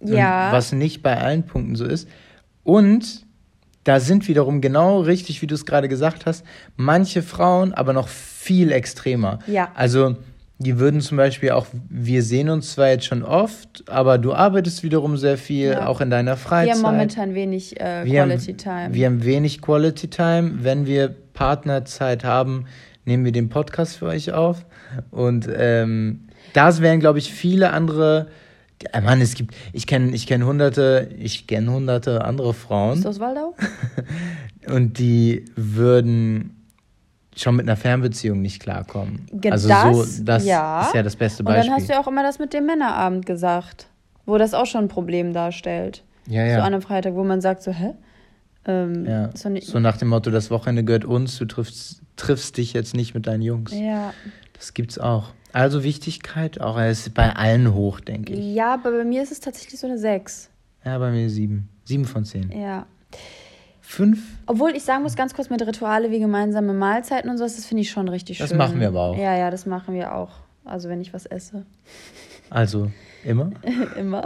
[0.00, 2.08] ja, was nicht bei allen Punkten so ist.
[2.64, 3.26] Und
[3.84, 6.44] da sind wiederum genau richtig, wie du es gerade gesagt hast,
[6.76, 9.38] manche Frauen aber noch viel extremer.
[9.46, 9.70] Ja.
[9.74, 10.16] Also
[10.58, 14.82] die würden zum Beispiel auch, wir sehen uns zwar jetzt schon oft, aber du arbeitest
[14.82, 15.86] wiederum sehr viel, Ja.
[15.86, 16.74] auch in deiner wir Freizeit.
[16.74, 18.88] haben momentan wenig äh, Wir Quality haben, Time.
[18.94, 20.52] Wir haben wenig Quality Time.
[20.62, 22.64] Wenn wir Partnerzeit haben,
[23.04, 24.66] nehmen wir den Podcast für euch auf.
[25.12, 28.26] Und ähm, das wären, glaube ich, viele andere.
[28.94, 33.04] Ja, Mann, es gibt, ich kenne ich kenn hunderte, ich kenne hunderte andere Frauen Bist
[33.04, 33.54] du aus Waldau?
[34.72, 36.54] und die würden
[37.36, 39.26] schon mit einer Fernbeziehung nicht klarkommen.
[39.32, 40.82] Ge- also das, so, das ja.
[40.82, 41.74] ist ja das beste Und dann Beispiel.
[41.74, 43.88] hast du ja auch immer das mit dem Männerabend gesagt,
[44.26, 46.04] wo das auch schon ein Problem darstellt.
[46.26, 46.58] ja, So ja.
[46.58, 47.94] an einem Freitag, wo man sagt so, hä?
[48.66, 49.30] Ähm, ja.
[49.50, 53.14] nicht, So nach dem Motto, das Wochenende gehört uns, du triffst, triffst dich jetzt nicht
[53.14, 53.72] mit deinen Jungs.
[53.72, 54.12] ja.
[54.54, 55.30] Das gibt's auch.
[55.52, 58.54] Also Wichtigkeit, auch er ist bei allen hoch, denke ich.
[58.54, 60.50] ja, aber bei mir ist es tatsächlich so eine 6.
[60.84, 61.68] Ja, bei mir sieben.
[61.84, 62.50] Sieben von zehn.
[62.52, 62.86] Ja.
[63.80, 64.20] Fünf?
[64.46, 67.82] Obwohl ich sagen muss, ganz kurz mit Rituale wie gemeinsame Mahlzeiten und sowas, das finde
[67.82, 68.58] ich schon richtig Das schön.
[68.58, 69.16] machen wir aber auch.
[69.16, 70.30] Ja, ja, das machen wir auch.
[70.64, 71.64] Also wenn ich was esse.
[72.50, 72.90] Also
[73.24, 73.50] immer.
[73.96, 74.24] Immer.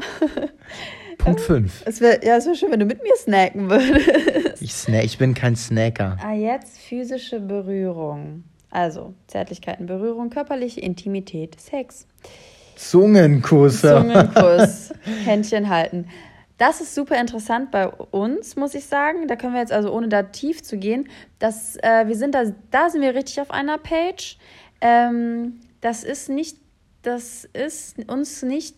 [1.19, 1.83] Punkt fünf.
[1.87, 4.61] Es wäre ja, es wär schön, wenn du mit mir snacken würdest.
[4.61, 6.17] Ich, sna ich bin kein Snacker.
[6.21, 8.43] Ah, jetzt physische Berührung.
[8.73, 12.07] Also Zärtlichkeiten, Berührung, körperliche Intimität, Sex.
[12.75, 13.99] Zungenkusse.
[13.99, 14.93] Zungenkuss,
[15.25, 16.07] Händchen halten.
[16.57, 19.29] Das ist super interessant bei uns, muss ich sagen.
[19.29, 21.09] Da können wir jetzt also, ohne da tief zu gehen,
[21.39, 24.39] dass äh, wir sind da, da sind wir richtig auf einer Page.
[24.81, 26.57] Ähm, das ist nicht,
[27.03, 28.77] das ist uns nicht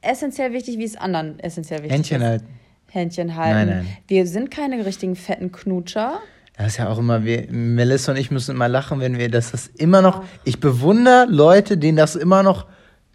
[0.00, 2.28] essentiell wichtig, wie es anderen essentiell wichtig Händchen ist.
[2.28, 2.46] halten.
[2.90, 3.68] Händchen halten.
[3.68, 3.96] Nein, nein.
[4.06, 6.20] Wir sind keine richtigen fetten Knutscher.
[6.62, 9.50] Das ist ja auch immer, wir, Melissa und ich müssen immer lachen, wenn wir, dass
[9.50, 12.66] das immer noch, ich bewundere Leute, denen das immer noch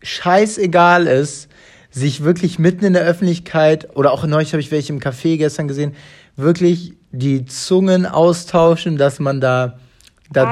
[0.02, 1.48] scheißegal ist,
[1.90, 5.70] sich wirklich mitten in der Öffentlichkeit, oder auch neulich habe ich welche im Café gestern
[5.70, 5.96] gesehen,
[6.36, 9.80] wirklich die Zungen austauschen, dass man da,
[10.30, 10.52] da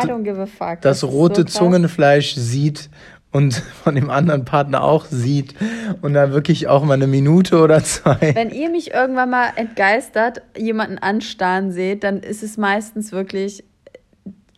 [0.80, 1.48] das rote so.
[1.48, 2.90] Zungenfleisch sieht
[3.36, 5.56] und von dem anderen Partner auch sieht
[6.02, 8.34] und dann wirklich auch mal eine Minute oder zwei.
[8.34, 13.66] Wenn ihr mich irgendwann mal entgeistert jemanden anstarren seht, dann ist es meistens wirklich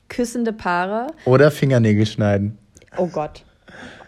[0.09, 1.07] küssende Paare.
[1.25, 2.57] Oder Fingernägel schneiden.
[2.97, 3.43] Oh Gott.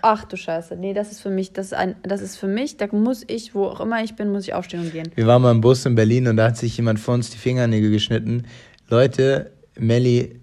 [0.01, 0.75] Ach du Scheiße.
[0.75, 3.55] Nee, das ist für mich, das ist ein, das ist für mich, da muss ich,
[3.55, 5.11] wo auch immer ich bin, muss ich aufstehen und gehen.
[5.15, 7.37] Wir waren mal im Bus in Berlin und da hat sich jemand vor uns die
[7.37, 8.45] Fingernägel geschnitten.
[8.87, 10.39] Leute, Melli,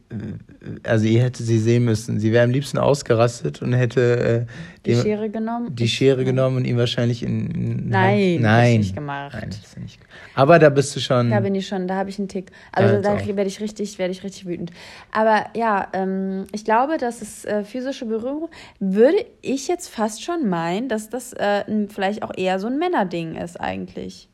[0.85, 2.18] also ihr hättet sie sehen müssen.
[2.20, 4.52] Sie wäre am liebsten ausgerastet und hätte äh,
[4.85, 5.74] Die dem- Schere genommen.
[5.74, 7.50] die Schere genommen und ihn wahrscheinlich in.
[7.50, 9.35] in Nein, nein, nicht gemacht.
[9.38, 9.98] Nein, das nicht.
[10.35, 11.31] Aber da bist du schon.
[11.31, 12.50] Da bin ich schon, da habe ich einen Tick.
[12.73, 14.71] Also Ja, da werde ich richtig, werde ich richtig wütend.
[15.12, 18.48] Aber ja, ähm, ich glaube, dass es äh, physische Berührung
[18.81, 23.37] würde ich jetzt fast schon meinen, dass das äh, vielleicht auch eher so ein Männerding
[23.37, 24.29] ist eigentlich.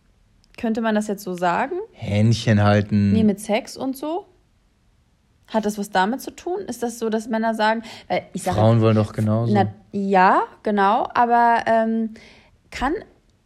[0.59, 1.77] Könnte man das jetzt so sagen?
[1.93, 3.13] Händchen halten.
[3.13, 4.27] Nee, mit Sex und so?
[5.53, 6.61] Hat das was damit zu tun?
[6.67, 9.53] Ist das so, dass Männer sagen, weil ich sage, Frauen wollen doch genauso.
[9.53, 12.11] na, ja, genau, aber ähm,
[12.71, 12.95] kann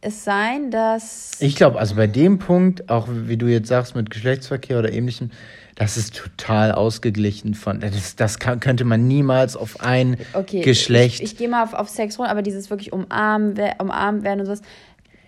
[0.01, 4.11] es sein, dass Ich glaube, also bei dem Punkt, auch wie du jetzt sagst, mit
[4.11, 5.31] Geschlechtsverkehr oder ähnlichem,
[5.75, 7.81] das ist total ausgeglichen von.
[7.81, 11.21] Das, das kann, könnte man niemals auf ein okay, Geschlecht.
[11.21, 14.47] Ich, ich gehe mal auf, auf Sex runter, aber dieses wirklich umarmen, umarmt werden und
[14.47, 14.63] sowas.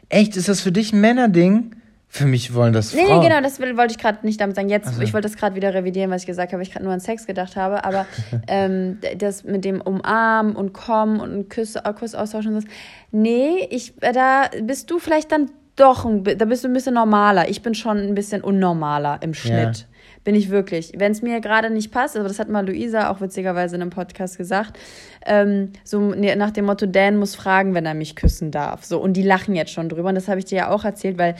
[0.08, 1.72] Echt, ist das für dich ein Männerding?
[2.10, 3.20] Für mich wollen das Nee, Frauen.
[3.20, 4.70] nee, genau, das will, wollte ich gerade nicht damit sagen.
[4.70, 5.02] Jetzt, so.
[5.02, 7.00] ich wollte das gerade wieder revidieren, was ich gesagt habe, weil ich gerade nur an
[7.00, 7.84] Sex gedacht habe.
[7.84, 8.06] Aber
[8.48, 12.68] ähm, das mit dem Umarmen und Kommen und Küsse, äh, Kuss austauschen und so.
[13.10, 16.94] Nee, ich, äh, da bist du vielleicht dann doch, ein, da bist du ein bisschen
[16.94, 17.48] normaler.
[17.50, 19.86] Ich bin schon ein bisschen unnormaler im Schnitt.
[20.24, 20.92] Bin ich wirklich.
[20.96, 23.90] Wenn es mir gerade nicht passt, aber das hat mal Luisa auch witzigerweise in einem
[23.90, 24.78] Podcast gesagt,
[25.24, 28.84] ähm, so nach dem Motto, Dan muss fragen, wenn er mich küssen darf.
[28.84, 30.08] So, und die lachen jetzt schon drüber.
[30.08, 31.36] Und das habe ich dir ja auch erzählt, weil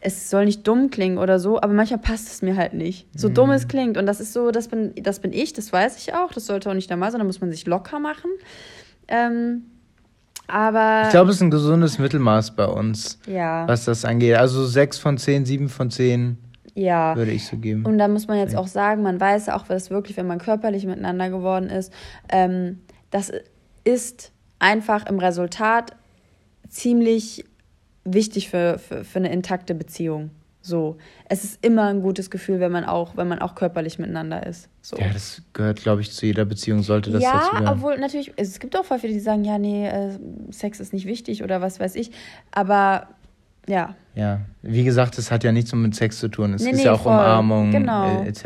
[0.00, 3.06] es soll nicht dumm klingen oder so, aber manchmal passt es mir halt nicht.
[3.14, 3.98] So dumm es klingt.
[3.98, 6.32] Und das ist so, das bin, das bin ich, das weiß ich auch.
[6.32, 8.30] Das sollte auch nicht normal sein, da muss man sich locker machen.
[9.08, 9.64] Ähm,
[10.46, 14.36] aber Ich glaube, es ist ein gesundes Mittelmaß bei uns, ja, was das angeht.
[14.36, 16.38] Also sechs von zehn, sieben von zehn
[16.74, 17.14] ja.
[17.14, 17.84] würde ich so geben.
[17.84, 20.86] Und da muss man jetzt auch sagen, man weiß auch, was wirklich, wenn man körperlich
[20.86, 21.92] miteinander geworden ist,
[22.30, 22.80] ähm,
[23.10, 23.30] das
[23.84, 25.94] ist einfach im Resultat
[26.68, 27.44] ziemlich
[28.14, 30.30] wichtig für, für, für eine intakte Beziehung.
[30.62, 34.46] So, es ist immer ein gutes Gefühl, wenn man auch, wenn man auch körperlich miteinander
[34.46, 34.68] ist.
[34.82, 34.96] So.
[34.98, 37.68] ja, das gehört, glaube ich, zu jeder Beziehung, sollte das ja, dazu gehören.
[37.68, 40.10] obwohl natürlich, es gibt auch voll viele, die sagen, ja, nee, äh,
[40.50, 42.10] Sex ist nicht wichtig oder was weiß ich.
[42.50, 43.08] Aber
[43.66, 46.52] ja, Ja, wie gesagt, es hat ja nichts mit Sex zu tun.
[46.52, 47.12] Es Nee, ist nee, ja auch voll.
[47.12, 48.22] Umarmung Genau.
[48.22, 48.44] äh, etc.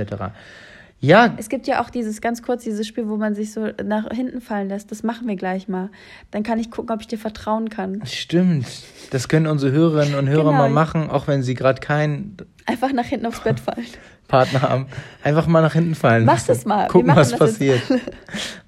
[1.04, 4.08] Ja, Es gibt ja auch dieses ganz kurz, dieses Spiel, wo man sich so nach
[4.12, 4.90] hinten fallen lässt.
[4.90, 5.90] Das machen wir gleich mal.
[6.30, 8.00] Dann kann ich gucken, ob ich dir vertrauen kann.
[8.06, 8.66] stimmt.
[9.10, 10.52] Das können unsere Hörerinnen und Hörer Genau.
[10.58, 12.36] mal machen, auch wenn sie gerade keinen
[12.66, 13.84] Einfach nach hinten aufs Bett fallen.
[14.28, 14.86] Partner haben.
[15.22, 16.24] Einfach mal nach hinten fallen.
[16.24, 16.88] Mach das mal.
[16.88, 17.82] Gucken, was passiert.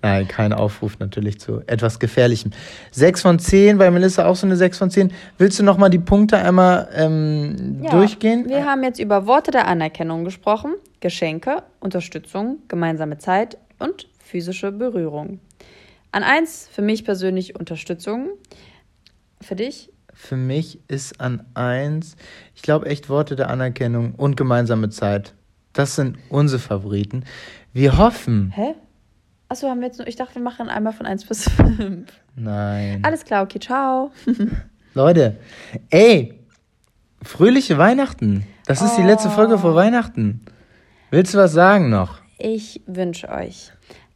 [0.03, 2.53] Nein, kein Aufruf natürlich zu etwas Gefährlichem.
[2.91, 5.13] Sechs von zehn, bei Melissa auch so eine sechs von zehn.
[5.39, 8.49] Willst du noch mal die Punkte einmal ähm, Ja, durchgehen?
[8.49, 15.41] Wir haben jetzt über Worte der Anerkennung gesprochen, Geschenke, Unterstützung, gemeinsame Zeit und physische Berührung.
[16.13, 18.29] An eins für mich persönlich Unterstützung.
[19.41, 19.91] Für dich?
[20.15, 22.17] Für mich ist an eins,
[22.55, 25.35] ich glaube echt Worte der Anerkennung und gemeinsame Zeit.
[25.77, 27.25] Das sind unsere Favoriten.
[27.75, 28.51] Wir hoffen.
[28.55, 28.75] Hä?
[29.49, 30.09] Achso, haben wir jetzt nur.
[30.09, 32.11] Ich dachte, wir machen einmal von 1 bis 5.
[32.35, 33.01] Nein.
[33.05, 34.11] Alles klar, okay, ciao.
[34.95, 35.39] Leute,
[35.91, 36.41] ey,
[37.23, 38.47] fröhliche Weihnachten.
[38.65, 39.59] Das ist die letzte Folge Oh.
[39.59, 40.41] vor Weihnachten.
[41.11, 42.21] Willst du was sagen noch?
[42.39, 43.71] Ich wünsche euch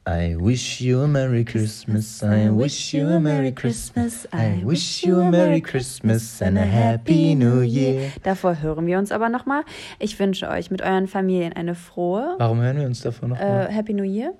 [0.08, 2.22] I wish you a Merry Christmas.
[2.22, 4.26] I wish you a Merry Christmas.
[4.32, 8.10] I wish you a Merry Christmas and a Happy New Year.
[8.22, 9.62] Davor hören wir uns aber nochmal.
[9.98, 13.66] Ich wünsche euch mit euren Familien eine frohe Warum hören wir uns davor noch mal?
[13.66, 14.32] äh, Happy New Year.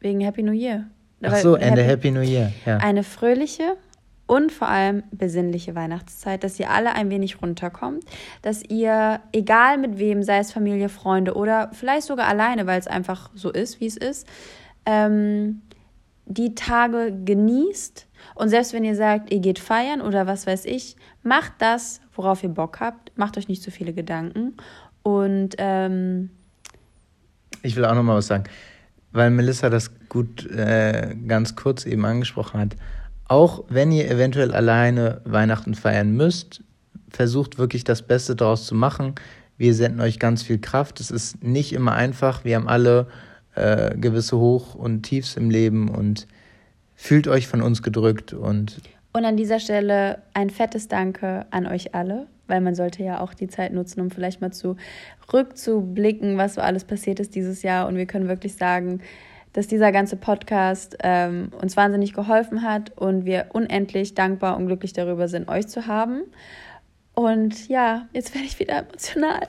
[0.00, 0.86] Wegen Happy New Year.
[1.22, 2.52] Ach so, and a Happy New Year.
[2.66, 2.78] Ja.
[2.78, 3.76] Eine fröhliche
[4.26, 8.04] und vor allem besinnliche Weihnachtszeit, dass ihr alle ein wenig runterkommt,
[8.42, 12.88] dass ihr, egal mit wem, sei es Familie, Freunde oder vielleicht sogar alleine, weil es
[12.88, 14.26] einfach so ist, wie es ist,
[14.88, 15.60] ähm,
[16.24, 18.06] die Tage genießt.
[18.34, 22.42] Und selbst wenn ihr sagt, ihr geht feiern oder was weiß ich, macht das, worauf
[22.42, 23.16] ihr Bock habt.
[23.16, 24.56] Macht euch nicht so viele Gedanken.
[25.02, 26.30] Und ähm,
[27.62, 28.44] Ich will auch noch mal was sagen,
[29.12, 32.76] weil Melissa das gut äh, ganz kurz eben angesprochen hat.
[33.26, 36.62] Auch wenn ihr eventuell alleine Weihnachten feiern müsst,
[37.10, 39.14] versucht wirklich das Beste daraus zu machen.
[39.58, 41.00] Wir senden euch ganz viel Kraft.
[41.00, 42.44] Es ist nicht immer einfach.
[42.44, 43.06] Wir haben alle
[43.58, 46.26] äh, gewisse Hoch- und Tiefs im Leben und
[46.94, 48.80] fühlt euch von uns gedrückt und
[49.12, 53.34] Und an dieser Stelle ein fettes Danke an euch alle, weil man sollte ja auch
[53.34, 54.76] die Zeit nutzen, um vielleicht mal zu
[55.32, 57.88] rückzublicken, was so alles passiert ist dieses Jahr.
[57.88, 59.00] Und wir können wirklich sagen,
[59.52, 64.92] dass dieser ganze Podcast ähm, uns wahnsinnig geholfen hat und wir unendlich dankbar und glücklich
[64.92, 66.22] darüber sind, euch zu haben.
[67.18, 69.44] Und ja, jetzt werde ich wieder emotional.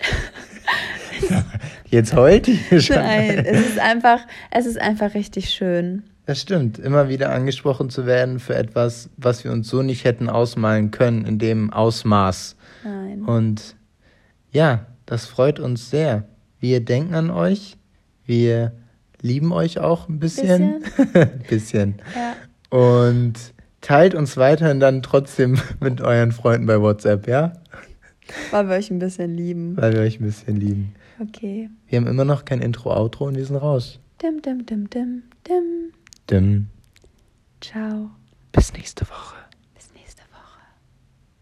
[1.91, 2.95] jetzt heult ihr schon.
[2.95, 6.01] Nein, es ist einfach, es ist einfach richtig schön.
[6.25, 10.29] Das stimmt, immer wieder angesprochen zu werden für etwas, was wir uns so nicht hätten
[10.29, 12.55] ausmalen können in dem Ausmaß.
[12.83, 13.21] Nein.
[13.25, 13.75] Und
[14.51, 16.23] ja, das freut uns sehr.
[16.59, 17.77] Wir denken an euch,
[18.25, 18.71] wir
[19.21, 20.83] lieben euch auch ein bisschen.
[21.47, 22.01] bisschen.
[22.15, 22.35] Ja.
[22.75, 23.35] Und
[23.81, 27.53] teilt uns weiterhin dann trotzdem mit euren Freunden bei WhatsApp, ja?
[28.51, 29.75] Weil wir euch ein bisschen lieben.
[29.77, 30.93] Weil wir euch ein bisschen lieben.
[31.19, 31.69] Okay.
[31.87, 33.99] Wir haben immer noch kein Intro-Outro und wir sind raus.
[34.21, 35.93] Dim, dim, dim, dim, dim.
[36.29, 36.67] Dim.
[37.61, 38.11] Ciao.
[38.51, 39.38] Bis nächste Woche.